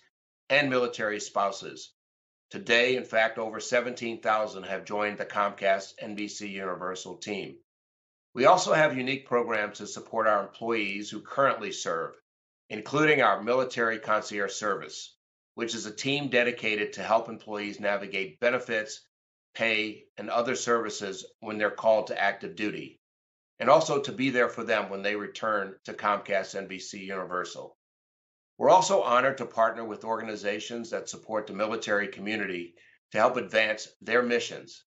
[0.49, 1.93] and military spouses.
[2.49, 7.57] Today, in fact, over 17,000 have joined the Comcast NBC Universal team.
[8.33, 12.15] We also have unique programs to support our employees who currently serve,
[12.69, 15.15] including our military concierge service
[15.59, 19.05] which is a team dedicated to help employees navigate benefits,
[19.53, 22.97] pay, and other services when they're called to active duty,
[23.59, 27.77] and also to be there for them when they return to Comcast NBC Universal.
[28.57, 32.75] We're also honored to partner with organizations that support the military community
[33.11, 34.85] to help advance their missions.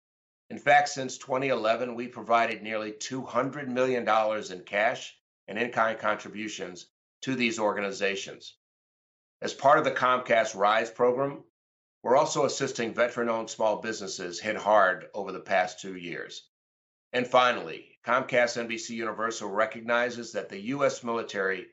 [0.51, 4.08] In fact, since 2011, we provided nearly $200 million
[4.51, 6.86] in cash and in kind contributions
[7.21, 8.59] to these organizations.
[9.41, 11.45] As part of the Comcast Rise program,
[12.04, 16.49] we're also assisting veteran owned small businesses hit hard over the past two years.
[17.13, 21.06] And finally, Comcast NBC Universal recognizes that the U.S.
[21.06, 21.67] military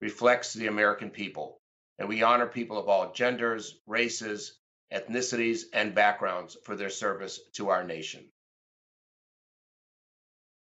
[0.00, 1.60] reflects the American people,
[1.96, 4.58] and we honor people of all genders, races,
[4.92, 8.32] ethnicities, and backgrounds for their service to our nation.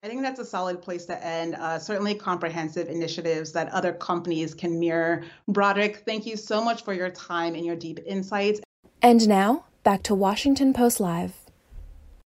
[0.02, 1.56] I think that's a solid place to end.
[1.56, 5.24] Uh, certainly comprehensive initiatives that other companies can mirror.
[5.46, 8.60] Broderick, thank you so much for your time and your deep insights.
[9.02, 11.34] And now, back to Washington Post Live.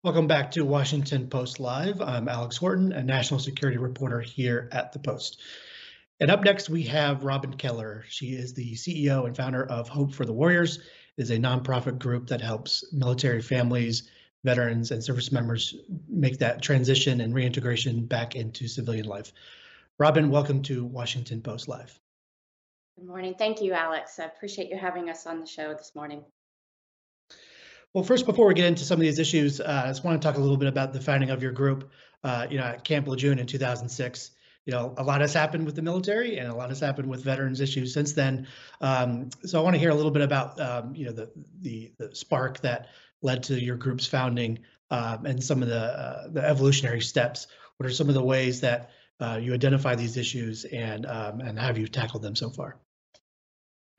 [0.06, 2.00] Welcome back to Washington Post Live.
[2.02, 5.42] I'm Alex Horton, a national security reporter here at the Post.
[6.22, 8.06] And up next, we have Robin Kelleher.
[8.08, 10.78] She is the CEO and founder of Hope for the Warriors.
[11.18, 14.10] It is a nonprofit group that helps military families
[14.48, 15.76] veterans and service members
[16.08, 19.34] make that transition and reintegration back into civilian life.
[20.00, 22.00] Robin, welcome to Washington Post Live.
[22.98, 23.36] Good morning.
[23.38, 24.20] Thank you, Alex.
[24.20, 26.24] I appreciate you having us on the show this morning.
[27.94, 30.26] Well, first, before we get into some of these issues, uh, I just want to
[30.26, 31.92] talk a little bit about the founding of your group.
[32.24, 34.32] Uh, you know, at Camp Lejeune in 2006.
[34.66, 37.24] You know, a lot has happened with the military, and a lot has happened with
[37.24, 38.48] veterans issues since then.
[38.82, 41.30] Um, so I want to hear a little bit about, um, you know, the
[41.62, 42.88] the the spark that
[43.22, 44.60] led to your group's founding
[44.90, 47.48] um, and some of the uh, the evolutionary steps.
[47.78, 51.60] What are some of the ways that uh, you identify these issues and um, and
[51.60, 52.78] have you tackled them so far?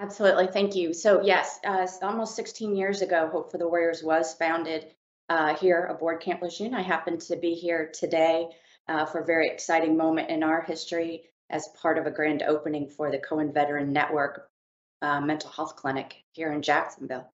[0.00, 0.94] Absolutely, thank you.
[0.94, 4.86] So yes, uh, almost 16 years ago, Hope for the Warriors was founded
[5.28, 6.74] uh, here aboard Camp Lejeune.
[6.74, 8.48] I happen to be here today
[8.86, 12.88] uh, for a very exciting moment in our history as part of a grand opening
[12.88, 14.48] for the Cohen Veteran Network
[15.02, 17.28] uh, Mental Health Clinic here in Jacksonville.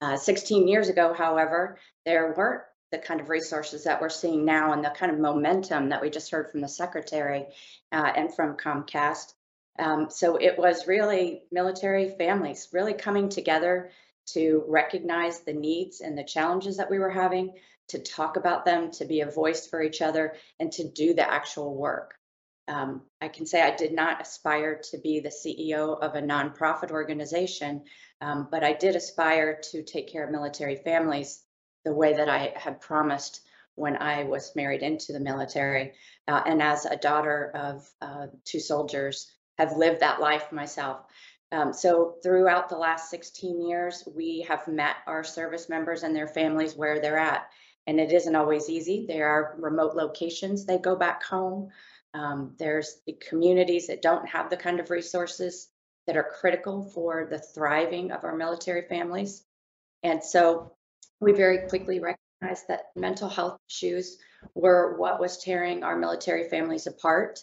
[0.00, 4.72] Uh, 16 years ago, however, there weren't the kind of resources that we're seeing now
[4.72, 7.46] and the kind of momentum that we just heard from the secretary
[7.92, 9.34] uh, and from Comcast.
[9.78, 13.90] Um, so it was really military families really coming together
[14.32, 17.54] to recognize the needs and the challenges that we were having,
[17.88, 21.28] to talk about them, to be a voice for each other, and to do the
[21.28, 22.14] actual work.
[22.66, 26.90] Um, I can say I did not aspire to be the CEO of a nonprofit
[26.90, 27.84] organization,
[28.20, 31.42] um, but I did aspire to take care of military families
[31.84, 33.40] the way that I had promised
[33.74, 35.92] when I was married into the military.
[36.26, 41.00] Uh, and as a daughter of uh, two soldiers, have lived that life myself.
[41.50, 46.28] Um, so throughout the last 16 years, we have met our service members and their
[46.28, 47.48] families where they're at.
[47.86, 49.06] And it isn't always easy.
[49.06, 51.70] There are remote locations they go back home.
[52.14, 55.68] Um, there's the communities that don't have the kind of resources
[56.08, 59.44] that are critical for the thriving of our military families.
[60.02, 60.72] And so
[61.20, 64.16] we very quickly recognized that mental health issues
[64.54, 67.40] were what was tearing our military families apart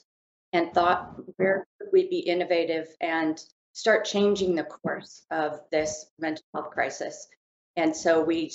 [0.52, 3.40] and thought where could we be innovative and
[3.74, 7.28] start changing the course of this mental health crisis.
[7.76, 8.52] And so we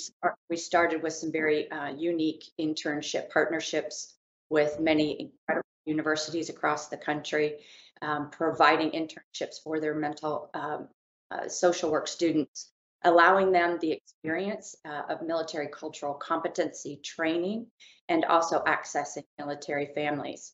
[0.49, 4.13] we started with some very uh, unique internship partnerships
[4.49, 7.57] with many incredible universities across the country,
[8.01, 10.87] um, providing internships for their mental um,
[11.29, 12.71] uh, social work students,
[13.03, 17.67] allowing them the experience uh, of military cultural competency training,
[18.09, 20.53] and also accessing military families.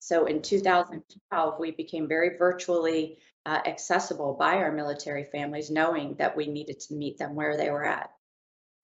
[0.00, 6.36] So in 2012, we became very virtually uh, accessible by our military families, knowing that
[6.36, 8.10] we needed to meet them where they were at.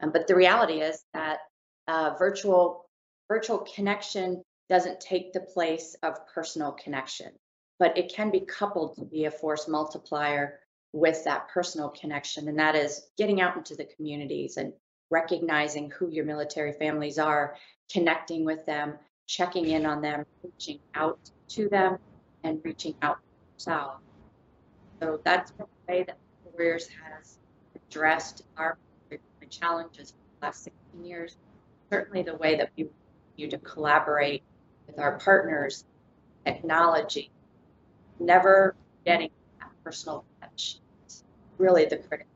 [0.00, 1.40] Um, but the reality is that
[1.88, 2.86] uh, virtual
[3.28, 7.32] virtual connection doesn't take the place of personal connection,
[7.80, 10.60] but it can be coupled to be a force multiplier
[10.92, 14.72] with that personal connection, and that is getting out into the communities and
[15.10, 17.56] recognizing who your military families are,
[17.92, 18.94] connecting with them,
[19.26, 21.18] checking in on them, reaching out
[21.48, 21.98] to them,
[22.44, 23.18] and reaching out
[23.52, 24.00] themselves.
[25.02, 27.38] So that's the way that Warriors has
[27.74, 28.78] addressed our
[29.48, 31.36] challenges for the last 16 years.
[31.90, 32.88] Certainly the way that we
[33.36, 34.44] continue to collaborate
[34.90, 35.84] with our partners,
[36.44, 37.30] technology,
[38.18, 38.74] never
[39.04, 39.30] getting
[39.60, 40.78] that personal touch.
[41.04, 41.22] It's
[41.58, 42.30] really the critical.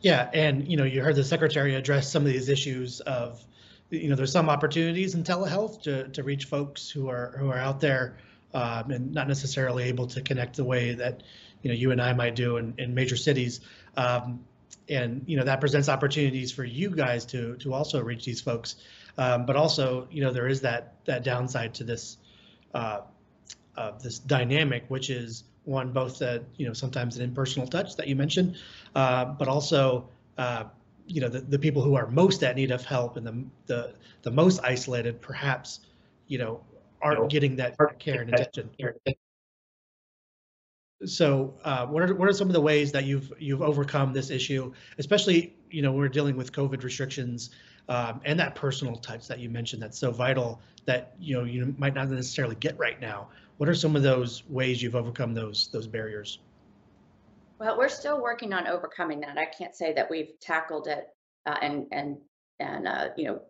[0.00, 3.44] Yeah, and you know, you heard the secretary address some of these issues of,
[3.90, 7.58] you know, there's some opportunities in telehealth to to reach folks who are who are
[7.58, 8.18] out there
[8.54, 11.24] um, and not necessarily able to connect the way that
[11.62, 13.60] you know you and I might do in, in major cities.
[13.96, 14.44] Um,
[14.88, 18.76] and you know that presents opportunities for you guys to to also reach these folks.
[19.18, 22.16] Um, but also, you know, there is that that downside to this
[22.72, 23.00] uh,
[23.76, 28.06] uh, this dynamic, which is one both that you know sometimes an impersonal touch that
[28.08, 28.56] you mentioned,
[28.94, 30.08] uh, but also
[30.38, 30.64] uh,
[31.06, 33.94] you know the, the people who are most at need of help and the the
[34.22, 35.80] the most isolated perhaps
[36.28, 36.60] you know
[37.02, 38.70] aren't getting that care and attention.
[41.04, 44.30] So, uh, what are what are some of the ways that you've you've overcome this
[44.30, 47.50] issue, especially you know we're dealing with COVID restrictions
[47.88, 51.74] um, and that personal touch that you mentioned that's so vital that you know you
[51.78, 53.28] might not necessarily get right now.
[53.56, 56.38] What are some of those ways you've overcome those those barriers?
[57.58, 59.36] Well, we're still working on overcoming that.
[59.36, 61.08] I can't say that we've tackled it
[61.46, 62.18] uh, and and
[62.60, 63.40] and uh, you know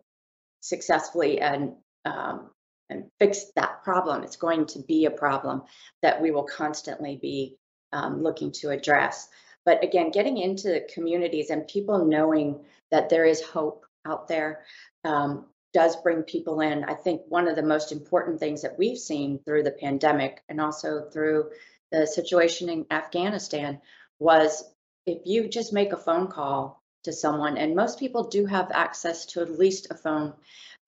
[0.61, 1.73] successfully and
[2.05, 2.49] um,
[2.89, 4.23] and fix that problem.
[4.23, 5.63] It's going to be a problem
[6.01, 7.57] that we will constantly be
[7.93, 9.27] um, looking to address.
[9.65, 12.61] But again, getting into communities and people knowing
[12.91, 14.61] that there is hope out there
[15.03, 16.83] um, does bring people in.
[16.83, 20.59] I think one of the most important things that we've seen through the pandemic and
[20.59, 21.51] also through
[21.91, 23.81] the situation in Afghanistan
[24.19, 24.63] was
[25.05, 29.25] if you just make a phone call to someone, and most people do have access
[29.27, 30.33] to at least a phone,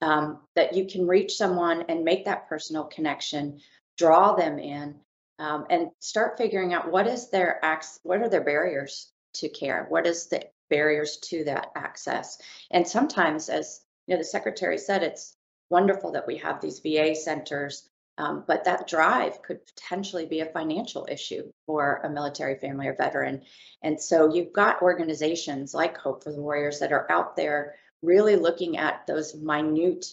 [0.02, 3.60] um, that you can reach someone and make that personal connection,
[3.98, 4.96] draw them in,
[5.40, 9.86] um, and start figuring out what is their access, what are their barriers to care,
[9.90, 12.40] what is the barriers to that access,
[12.72, 15.38] and sometimes, as you know, the secretary said, it's
[15.70, 17.88] wonderful that we have these VA centers.
[18.18, 22.96] Um, but that drive could potentially be a financial issue for a military family or
[22.96, 23.42] veteran.
[23.82, 28.36] And so you've got organizations like Hope for the Warriors that are out there really
[28.36, 30.06] looking at those minute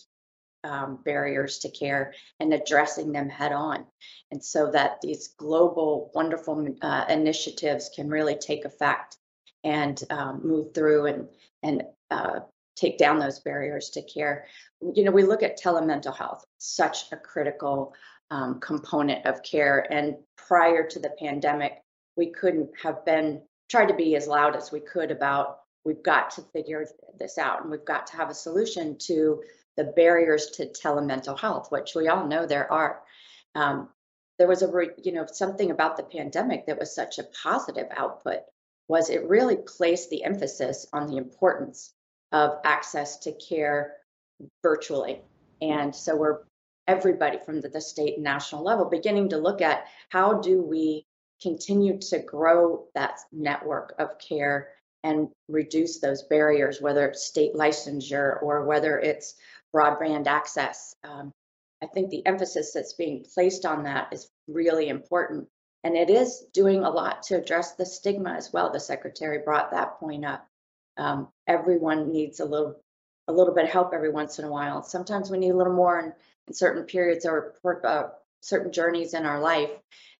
[0.64, 3.84] um, barriers to care and addressing them head on.
[4.30, 9.16] And so that these global, wonderful uh, initiatives can really take effect
[9.64, 11.28] and um, move through and,
[11.62, 12.40] and uh,
[12.76, 14.46] take down those barriers to care.
[14.94, 17.94] You know, we look at telemental health, such a critical
[18.30, 19.86] um, component of care.
[19.90, 21.82] And prior to the pandemic,
[22.16, 26.30] we couldn't have been tried to be as loud as we could about we've got
[26.30, 26.86] to figure
[27.18, 29.42] this out and we've got to have a solution to
[29.76, 33.00] the barriers to telemental health, which we all know there are.
[33.54, 33.88] Um,
[34.38, 34.70] there was a,
[35.02, 38.40] you know, something about the pandemic that was such a positive output
[38.88, 41.92] was it really placed the emphasis on the importance
[42.32, 43.94] of access to care
[44.62, 45.20] virtually.
[45.60, 46.40] And so we're
[46.86, 51.04] everybody from the, the state and national level beginning to look at how do we
[51.42, 54.70] continue to grow that network of care
[55.04, 59.34] and reduce those barriers, whether it's state licensure or whether it's
[59.74, 60.94] broadband access.
[61.04, 61.32] Um,
[61.82, 65.48] I think the emphasis that's being placed on that is really important.
[65.84, 68.72] And it is doing a lot to address the stigma as well.
[68.72, 70.46] The secretary brought that point up.
[70.96, 72.80] Um, everyone needs a little
[73.28, 74.82] a little bit of help every once in a while.
[74.82, 76.12] Sometimes we need a little more in,
[76.46, 77.54] in certain periods or
[77.84, 78.04] uh,
[78.40, 79.70] certain journeys in our life.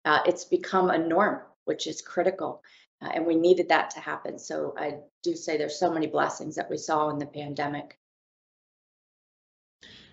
[0.05, 2.63] Uh, it's become a norm, which is critical.
[3.01, 4.39] Uh, and we needed that to happen.
[4.39, 7.97] So I do say there's so many blessings that we saw in the pandemic.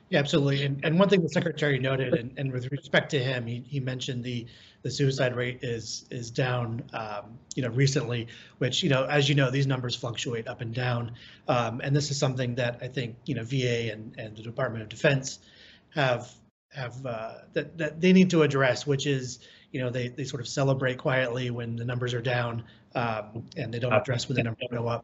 [0.10, 0.64] Yeah, absolutely.
[0.64, 3.80] And, and one thing the secretary noted, and, and with respect to him, he, he
[3.80, 4.46] mentioned the
[4.84, 8.28] the suicide rate is is down, um, you know, recently.
[8.60, 11.14] Which you know, as you know, these numbers fluctuate up and down,
[11.48, 14.84] um, and this is something that I think you know VA and and the Department
[14.84, 15.40] of Defense
[15.90, 16.32] have
[16.72, 19.40] have uh, that that they need to address, which is
[19.72, 23.74] you know they they sort of celebrate quietly when the numbers are down, um, and
[23.74, 25.04] they don't address when the numbers go up.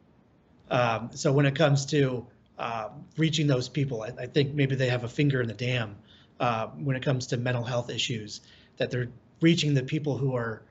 [0.70, 2.26] Um, so when it comes to
[2.58, 4.02] um, reaching those people.
[4.02, 5.96] I, I, think maybe they have a finger in the dam
[6.38, 8.40] uh, when it comes to mental health issues.
[8.76, 9.08] That they're
[9.40, 10.62] reaching the people who are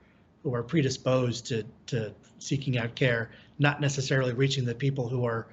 [0.44, 5.48] who are predisposed to to seeking out care, not necessarily reaching the people who are,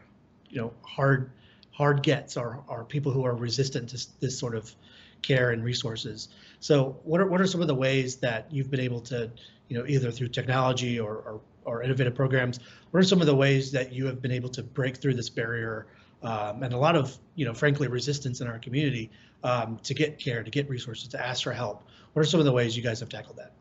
[0.49, 1.31] you know, hard
[1.73, 4.75] hard gets or are people who are resistant to this sort of
[5.23, 6.29] care and resources.
[6.61, 9.31] So what are what are some of the ways that you've been able to,
[9.69, 12.61] you know, either through technology or or, or innovative programs,
[12.91, 15.29] what are some of the ways that you have been able to break through this
[15.29, 15.87] barrier
[16.23, 19.11] um, and a lot of, you know, frankly, resistance in our community
[19.45, 21.85] um, to get care, to get resources, to ask for help.
[22.13, 23.53] What are some of the ways you guys have tackled that?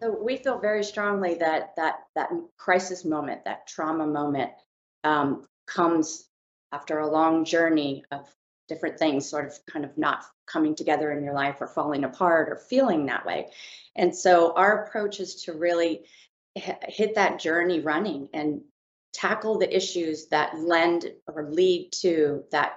[0.00, 4.52] So we feel very strongly that that that crisis moment, that trauma moment,
[5.04, 6.28] um, comes
[6.72, 8.28] after a long journey of
[8.68, 12.48] different things, sort of kind of not coming together in your life or falling apart
[12.50, 13.48] or feeling that way.
[13.96, 16.04] And so our approach is to really
[16.54, 18.60] hit that journey running and
[19.18, 22.72] tackle the issues that lend or lead to that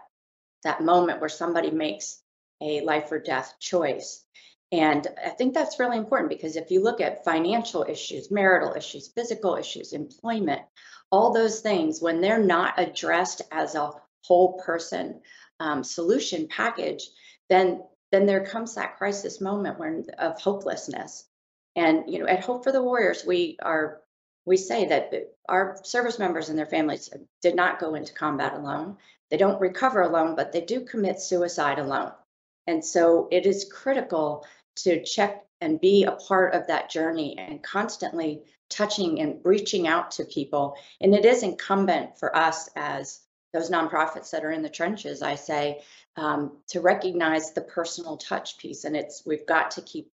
[0.63, 2.21] that moment where somebody makes
[2.61, 4.23] a life or death choice.
[4.71, 9.09] And i think that's really important because if you look at financial issues marital issues
[9.09, 10.61] physical issues employment
[11.11, 13.91] all those things when they're not addressed as a
[14.23, 15.19] whole person
[15.59, 17.03] um, solution package
[17.49, 17.81] then
[18.11, 21.25] then there comes that crisis moment when of hopelessness.
[21.75, 24.00] And you know at hope for the warriors we are
[24.45, 25.11] we say that
[25.47, 27.09] our service members and their families
[27.41, 28.97] did not go into combat alone.
[29.29, 32.11] They don't recover alone, but they do commit suicide alone.
[32.67, 34.45] And so it is critical
[34.77, 40.11] to check and be a part of that journey and constantly touching and reaching out
[40.11, 40.75] to people.
[40.99, 43.19] And it is incumbent for us as
[43.53, 45.81] those nonprofits that are in the trenches, I say,
[46.15, 48.85] um, to recognize the personal touch piece.
[48.85, 50.09] And it's we've got to keep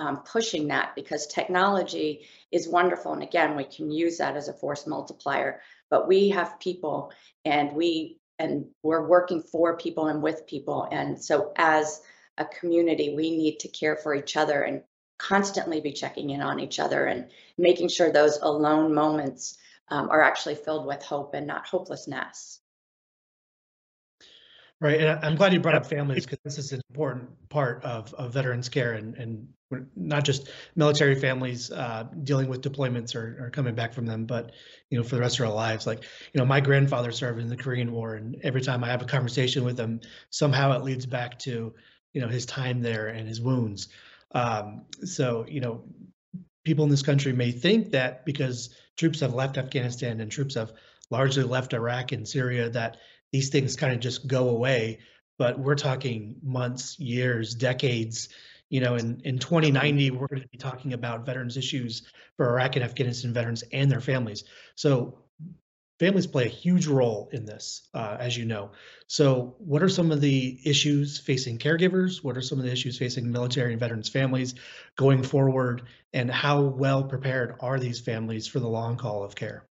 [0.00, 3.12] um, pushing that because technology is wonderful.
[3.12, 7.12] And again, we can use that as a force multiplier, but we have people
[7.44, 10.88] and we and we're working for people and with people.
[10.90, 12.00] And so as
[12.38, 14.82] a community, we need to care for each other and
[15.18, 19.58] constantly be checking in on each other and making sure those alone moments
[19.90, 22.60] um, are actually filled with hope and not hopelessness.
[24.80, 28.14] Right, and I'm glad you brought up families because this is an important part of,
[28.14, 29.48] of veterans care and, and
[29.96, 34.52] not just military families uh, dealing with deployments or, or coming back from them, but
[34.88, 35.86] you know for the rest of our lives.
[35.86, 36.02] Like
[36.32, 39.06] you know, my grandfather served in the Korean War, and every time I have a
[39.06, 40.00] conversation with him,
[40.30, 41.74] somehow it leads back to
[42.12, 43.88] you know his time there and his wounds.
[44.32, 45.84] Um, so you know,
[46.64, 50.72] people in this country may think that because troops have left Afghanistan and troops have
[51.10, 52.98] largely left Iraq and Syria that
[53.32, 54.98] these things kind of just go away.
[55.38, 58.28] But we're talking months, years, decades.
[58.70, 62.02] You know, in, in 2090, we're going to be talking about veterans issues
[62.36, 64.44] for Iraq and Afghanistan veterans and their families.
[64.76, 65.18] So
[66.00, 68.70] families play a huge role in this, uh, as you know.
[69.06, 72.24] So, what are some of the issues facing caregivers?
[72.24, 74.54] What are some of the issues facing military and veterans families
[74.96, 75.82] going forward?
[76.12, 79.69] And how well prepared are these families for the long call of care?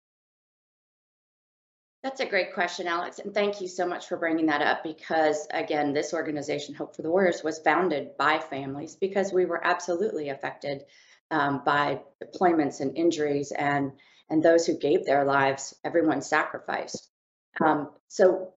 [2.03, 3.21] That's a great question, Alex.
[3.21, 7.03] And thank you so much for bringing that up because, again, this organization, Hope for
[7.03, 10.85] the Warriors, was founded by families because we were absolutely affected
[11.31, 13.93] um, by deployments and injuries and
[14.29, 17.11] and those who gave their lives, everyone sacrificed.
[17.63, 18.55] Um, so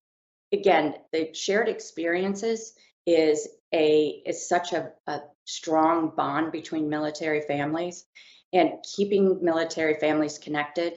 [0.53, 2.73] again, the shared experiences
[3.05, 8.05] is a is such a, a strong bond between military families
[8.53, 10.93] and keeping military families connected.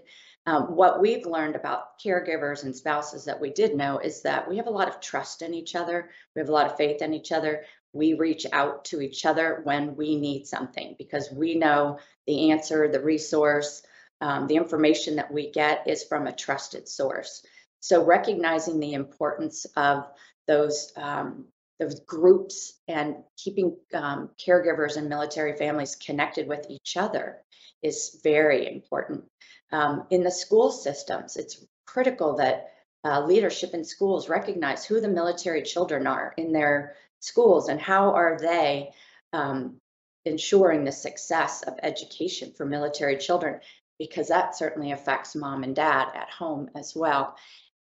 [0.49, 4.57] Um, what we've learned about caregivers and spouses that we did know is that we
[4.57, 6.09] have a lot of trust in each other.
[6.35, 7.65] We have a lot of faith in each other.
[7.93, 12.91] We reach out to each other when we need something because we know the answer,
[12.91, 13.83] the resource,
[14.23, 17.45] um, the information that we get is from a trusted source.
[17.81, 20.11] So recognizing the importance of
[20.47, 21.45] those um,
[21.79, 27.37] those groups and keeping um, caregivers and military families connected with each other
[27.83, 29.25] is very important.
[29.71, 32.73] Um, in the school systems, it's critical that
[33.05, 38.13] uh, leadership in schools recognize who the military children are in their schools and how
[38.13, 38.91] are they
[39.33, 39.81] um,
[40.25, 43.61] ensuring the success of education for military children
[43.99, 47.37] because that certainly affects mom and dad at home as well.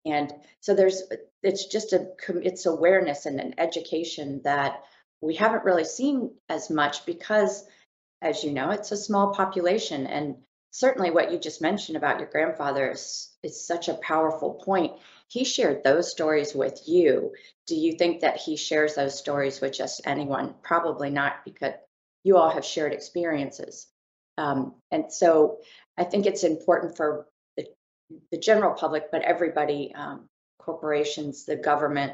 [0.04, 1.02] And so there's
[1.42, 2.08] it's just a
[2.42, 4.82] it's awareness and an education that
[5.20, 7.64] we haven't really seen as much because
[8.22, 10.36] as you know it's a small population and
[10.70, 14.92] certainly what you just mentioned about your grandfather is, is such a powerful point.
[15.28, 17.32] He shared those stories with you.
[17.66, 20.54] Do you think that he shares those stories with just anyone?
[20.62, 21.74] Probably not because
[22.24, 23.86] you all have shared experiences.
[24.38, 25.58] Um, and so
[25.98, 27.66] i think it's important for the
[28.30, 32.12] the general public, but everybody, um, corporations, the government,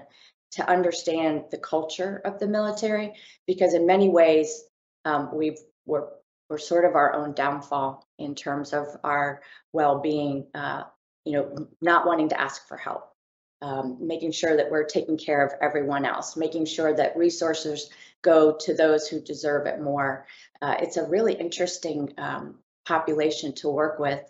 [0.52, 3.14] to understand the culture of the military,
[3.46, 4.64] because in many ways,
[5.04, 6.08] um, we've we're
[6.48, 10.46] we're sort of our own downfall in terms of our well-being.
[10.54, 10.84] Uh,
[11.24, 13.12] you know, not wanting to ask for help,
[13.60, 17.90] um, making sure that we're taking care of everyone else, making sure that resources
[18.22, 20.26] go to those who deserve it more.
[20.60, 24.20] Uh, it's a really interesting um, population to work with,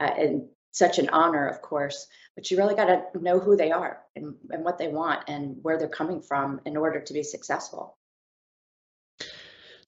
[0.00, 3.70] uh, and such an honor, of course, but you really got to know who they
[3.72, 7.22] are and, and what they want and where they're coming from in order to be
[7.22, 7.96] successful.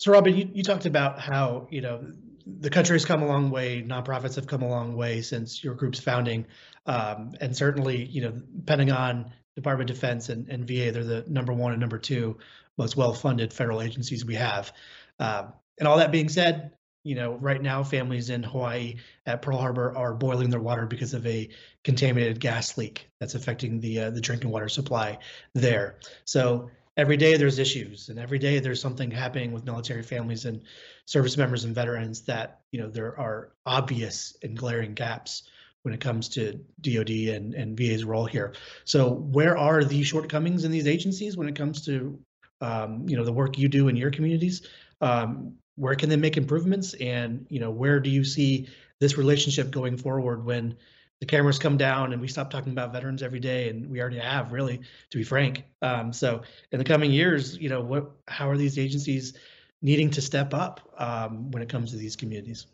[0.05, 2.05] So, Robin, you, you talked about how, you know,
[2.47, 5.73] the country has come a long way, nonprofits have come a long way since your
[5.73, 6.45] group's founding.
[6.85, 8.35] Um, and certainly, you know,
[8.67, 12.37] Pentagon, Department of Defense, and, and VA, they're the number one and number two
[12.77, 14.75] most well funded federal agencies we have.
[15.19, 19.57] Um, and all that being said, you know, right now families in Hawaii at Pearl
[19.57, 21.49] Harbor are boiling their water because of a
[21.83, 25.17] contaminated gas leak that's affecting the uh, the drinking water supply
[25.55, 25.97] there.
[26.27, 30.63] So every day there's issues, and every day there's something happening with military families and
[31.07, 35.45] service members and veterans that you know there are obvious and glaring gaps
[35.83, 38.55] when it comes to DoD and and VA's role here.
[38.85, 42.19] So where are the shortcomings in these agencies when it comes to
[42.61, 44.67] um, you know the work you do in your communities?
[45.01, 48.69] Um, where can they make improvements and you know where do you see
[49.01, 50.77] this relationship going forward when
[51.21, 54.19] the cameras come down and we stop talking about veterans every day and we already
[54.19, 55.65] have really to be frank.
[55.81, 59.35] Um, so in the coming years you know what how are these agencies
[59.83, 62.67] needing to step up um, when it comes to these communities?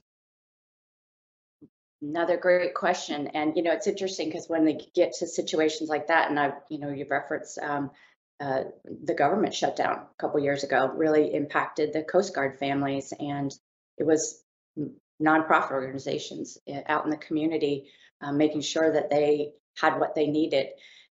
[2.03, 3.29] Another great question.
[3.29, 6.53] And you know it's interesting because when they get to situations like that and i
[6.69, 7.91] you know you reference um,
[8.41, 8.65] uh,
[9.05, 13.53] the government shutdown a couple years ago really impacted the Coast Guard families, and
[13.99, 14.43] it was
[15.23, 17.91] nonprofit organizations eh, out in the community
[18.21, 20.69] uh, making sure that they had what they needed.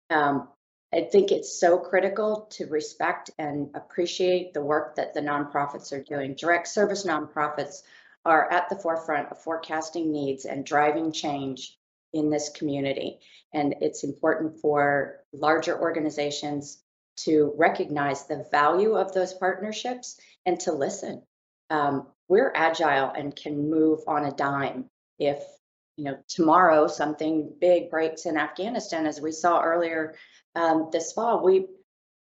[0.10, 0.50] Um,
[0.94, 6.04] I think it's so critical to respect and appreciate the work that the nonprofits are
[6.04, 6.36] doing.
[6.36, 7.82] Direct service nonprofits
[8.24, 11.78] are at the forefront of forecasting needs and driving change
[12.14, 13.20] in this community.
[13.54, 16.82] And it's important for larger organizations
[17.18, 21.24] to recognize the value of those partnerships and to listen.
[21.70, 24.90] Um, we're agile and can move on a dime.
[25.20, 25.44] If
[25.98, 30.16] you know tomorrow something big breaks in Afghanistan, as we saw earlier
[30.56, 31.68] um, this fall, we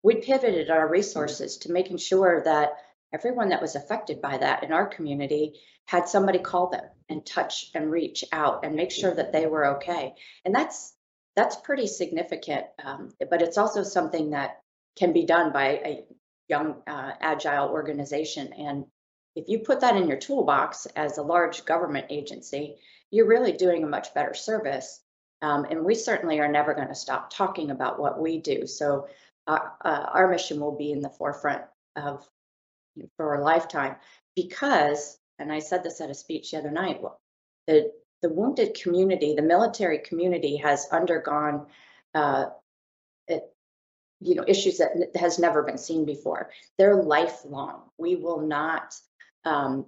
[0.04, 2.74] we pivoted our resources to making sure that
[3.14, 7.72] everyone that was affected by that in our community had somebody call them and touch
[7.74, 10.14] and reach out and make sure that they were okay.
[10.46, 10.94] And that's
[11.36, 14.60] that's pretty significant, um, but it's also something that
[14.98, 16.04] can be done by a
[16.50, 18.52] young uh, agile organization.
[18.54, 18.86] And
[19.36, 22.76] if you put that in your toolbox as a large government agency,
[23.12, 25.02] you're really doing a much better service.
[25.42, 28.68] Um, and we certainly are never going to stop talking about what we do.
[28.68, 29.08] So
[29.48, 31.64] uh, uh, our mission will be in the forefront
[31.96, 32.28] of
[33.18, 33.96] for a lifetime
[34.36, 37.20] because, and I said this at a speech the other night, well,
[37.68, 37.92] the
[38.22, 41.66] the wounded community, the military community has undergone
[42.14, 42.46] uh,
[44.22, 48.94] you know issues that has never been seen before they're lifelong we will not
[49.44, 49.86] um,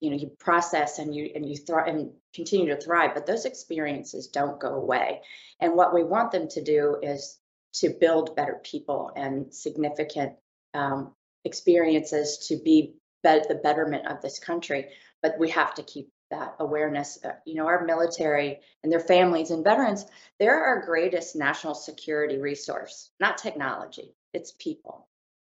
[0.00, 3.44] you know you process and you and you thrive and continue to thrive but those
[3.44, 5.22] experiences don't go away.
[5.60, 7.38] And what we want them to do is
[7.74, 10.32] to build better people and significant
[10.74, 11.12] um,
[11.44, 14.86] experiences to be, be the betterment of this country.
[15.22, 19.52] But we have to keep that awareness uh, you know our military and their families
[19.52, 20.04] and veterans
[20.40, 25.08] they're our greatest national security resource not technology it's people.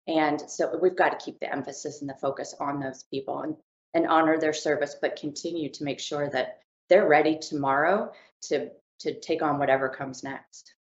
[0.07, 3.41] And so we've got to keep the emphasis and the focus on those people.
[3.41, 3.57] And
[3.95, 8.71] and honor their service, but continue to make sure that they're ready tomorrow to
[9.01, 10.75] to take on whatever comes next.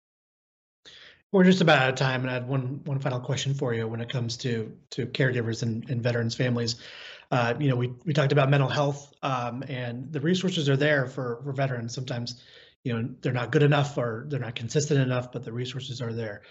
[1.33, 3.87] We're just about out of time, and I had one one final question for you
[3.87, 6.77] when it comes to to caregivers and, and veterans families.
[7.31, 11.07] Uh, you know, we we talked about mental health, um, and the resources are there
[11.07, 11.95] for for veterans.
[11.95, 12.43] Sometimes,
[12.83, 16.13] you know, they're not good enough or they're not consistent enough, but the resources are
[16.13, 16.43] there.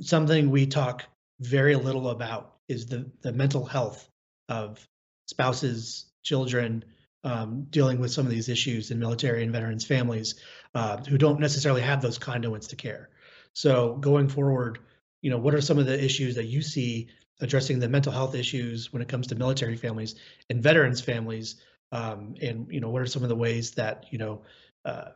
[0.00, 1.04] Something we talk
[1.38, 4.08] very little about is the the mental health
[4.48, 4.86] of
[5.26, 6.84] spouses, children,
[7.24, 10.36] um, dealing with some of these issues in military and veterans families
[10.74, 13.10] uh, who don't necessarily have those conduits to care.
[13.52, 14.78] So going forward,
[15.22, 17.08] you know, what are some of the issues that you see
[17.40, 20.14] addressing the mental health issues when it comes to military families
[20.50, 21.56] and veterans families?
[21.90, 24.42] Um, and you know, what are some of the ways that you know
[24.84, 25.10] uh,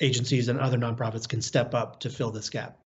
[0.00, 2.81] agencies and other nonprofits can step up to fill this gap?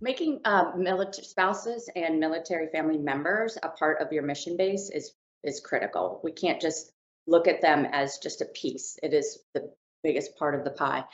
[0.00, 5.12] Making uh, military spouses and military family members a part of your mission base is
[5.42, 6.20] is critical.
[6.22, 6.92] We can't just
[7.26, 8.96] look at them as just a piece.
[9.02, 9.72] It is the
[10.02, 11.04] biggest part of the pie.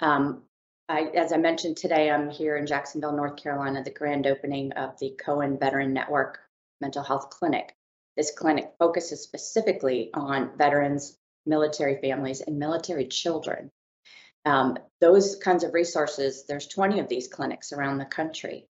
[0.00, 0.42] Um,
[0.88, 4.98] I, as I mentioned today, I'm here in Jacksonville, North Carolina, the grand opening of
[4.98, 6.38] the Cohen Veteran Network
[6.80, 7.74] Mental Health Clinic.
[8.16, 13.70] This clinic focuses specifically on veterans, military families, and military children.
[14.46, 18.68] Um, those kinds of resources, there's 20 of these clinics around the country.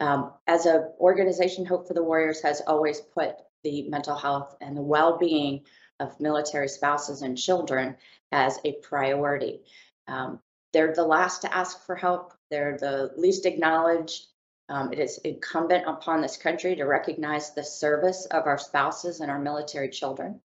[0.00, 4.76] Um, as an organization, Hope for the Warriors has always put the mental health and
[4.76, 5.66] the well-being
[6.00, 7.96] of military spouses and children
[8.32, 9.60] as a priority.
[10.06, 10.40] Um,
[10.72, 12.32] they're the last to ask for help.
[12.50, 14.26] They're the least acknowledged.
[14.70, 19.30] Um, it is incumbent upon this country to recognize the service of our spouses and
[19.30, 20.40] our military children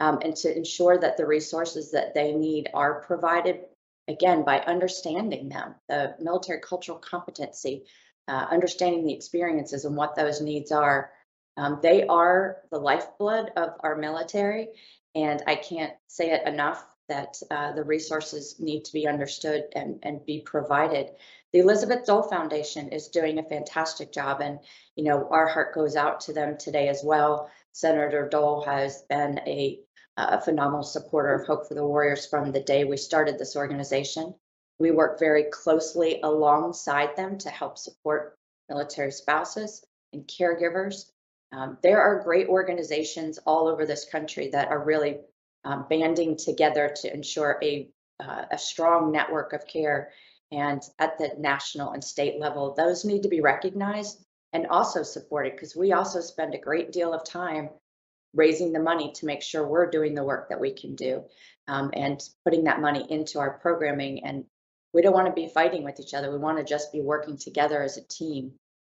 [0.00, 3.60] um, and to ensure that the resources that they need are provided
[4.08, 7.84] again, by understanding them, the military cultural competency,
[8.28, 11.10] uh, understanding the experiences and what those needs are.
[11.56, 14.68] Um, they are the lifeblood of our military,
[15.14, 19.98] and I can't say it enough that uh, the resources need to be understood and,
[20.02, 21.10] and be provided.
[21.52, 24.58] The Elizabeth Dole Foundation is doing a fantastic job, and
[24.96, 27.50] you know our heart goes out to them today as well.
[27.72, 29.80] Senator Dole has been a
[30.16, 34.34] a phenomenal supporter of Hope for the Warriors from the day we started this organization.
[34.78, 38.38] We work very closely alongside them to help support
[38.68, 41.10] military spouses and caregivers.
[41.52, 45.18] Um, there are great organizations all over this country that are really
[45.64, 47.88] um, banding together to ensure a,
[48.20, 50.10] uh, a strong network of care.
[50.52, 55.52] And at the national and state level, those need to be recognized and also supported
[55.52, 57.70] because we also spend a great deal of time
[58.34, 61.24] raising the money to make sure we're doing the work that we can do
[61.68, 64.24] um, and putting that money into our programming.
[64.24, 64.44] And
[64.92, 66.30] we don't want to be fighting with each other.
[66.30, 68.52] We want to just be working together as a team.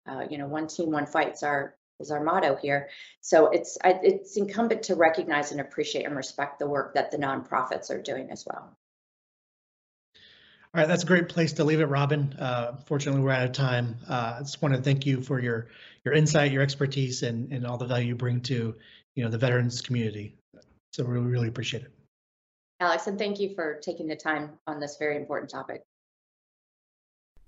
[0.06, 2.88] Uh, you know, one team, one fights our is our motto here.
[3.20, 7.90] So it's it's incumbent to recognize and appreciate and respect the work that the nonprofits
[7.90, 8.76] are doing as well.
[10.74, 12.34] All right, that's a great place to leave it, Robin.
[12.38, 13.96] Uh, fortunately, we're out of time.
[14.06, 15.68] Uh, I just want to thank you for your
[16.04, 18.76] your insight, your expertise, and and all the value you bring to
[19.18, 20.36] you know the veterans community.
[20.92, 21.90] So we really, really appreciate it.
[22.78, 25.82] Alex, and thank you for taking the time on this very important topic.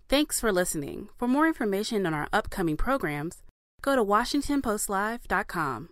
[0.08, 1.10] Thanks for listening.
[1.16, 3.42] For more information on our upcoming programs,
[3.82, 5.90] go to WashingtonPostLive.com.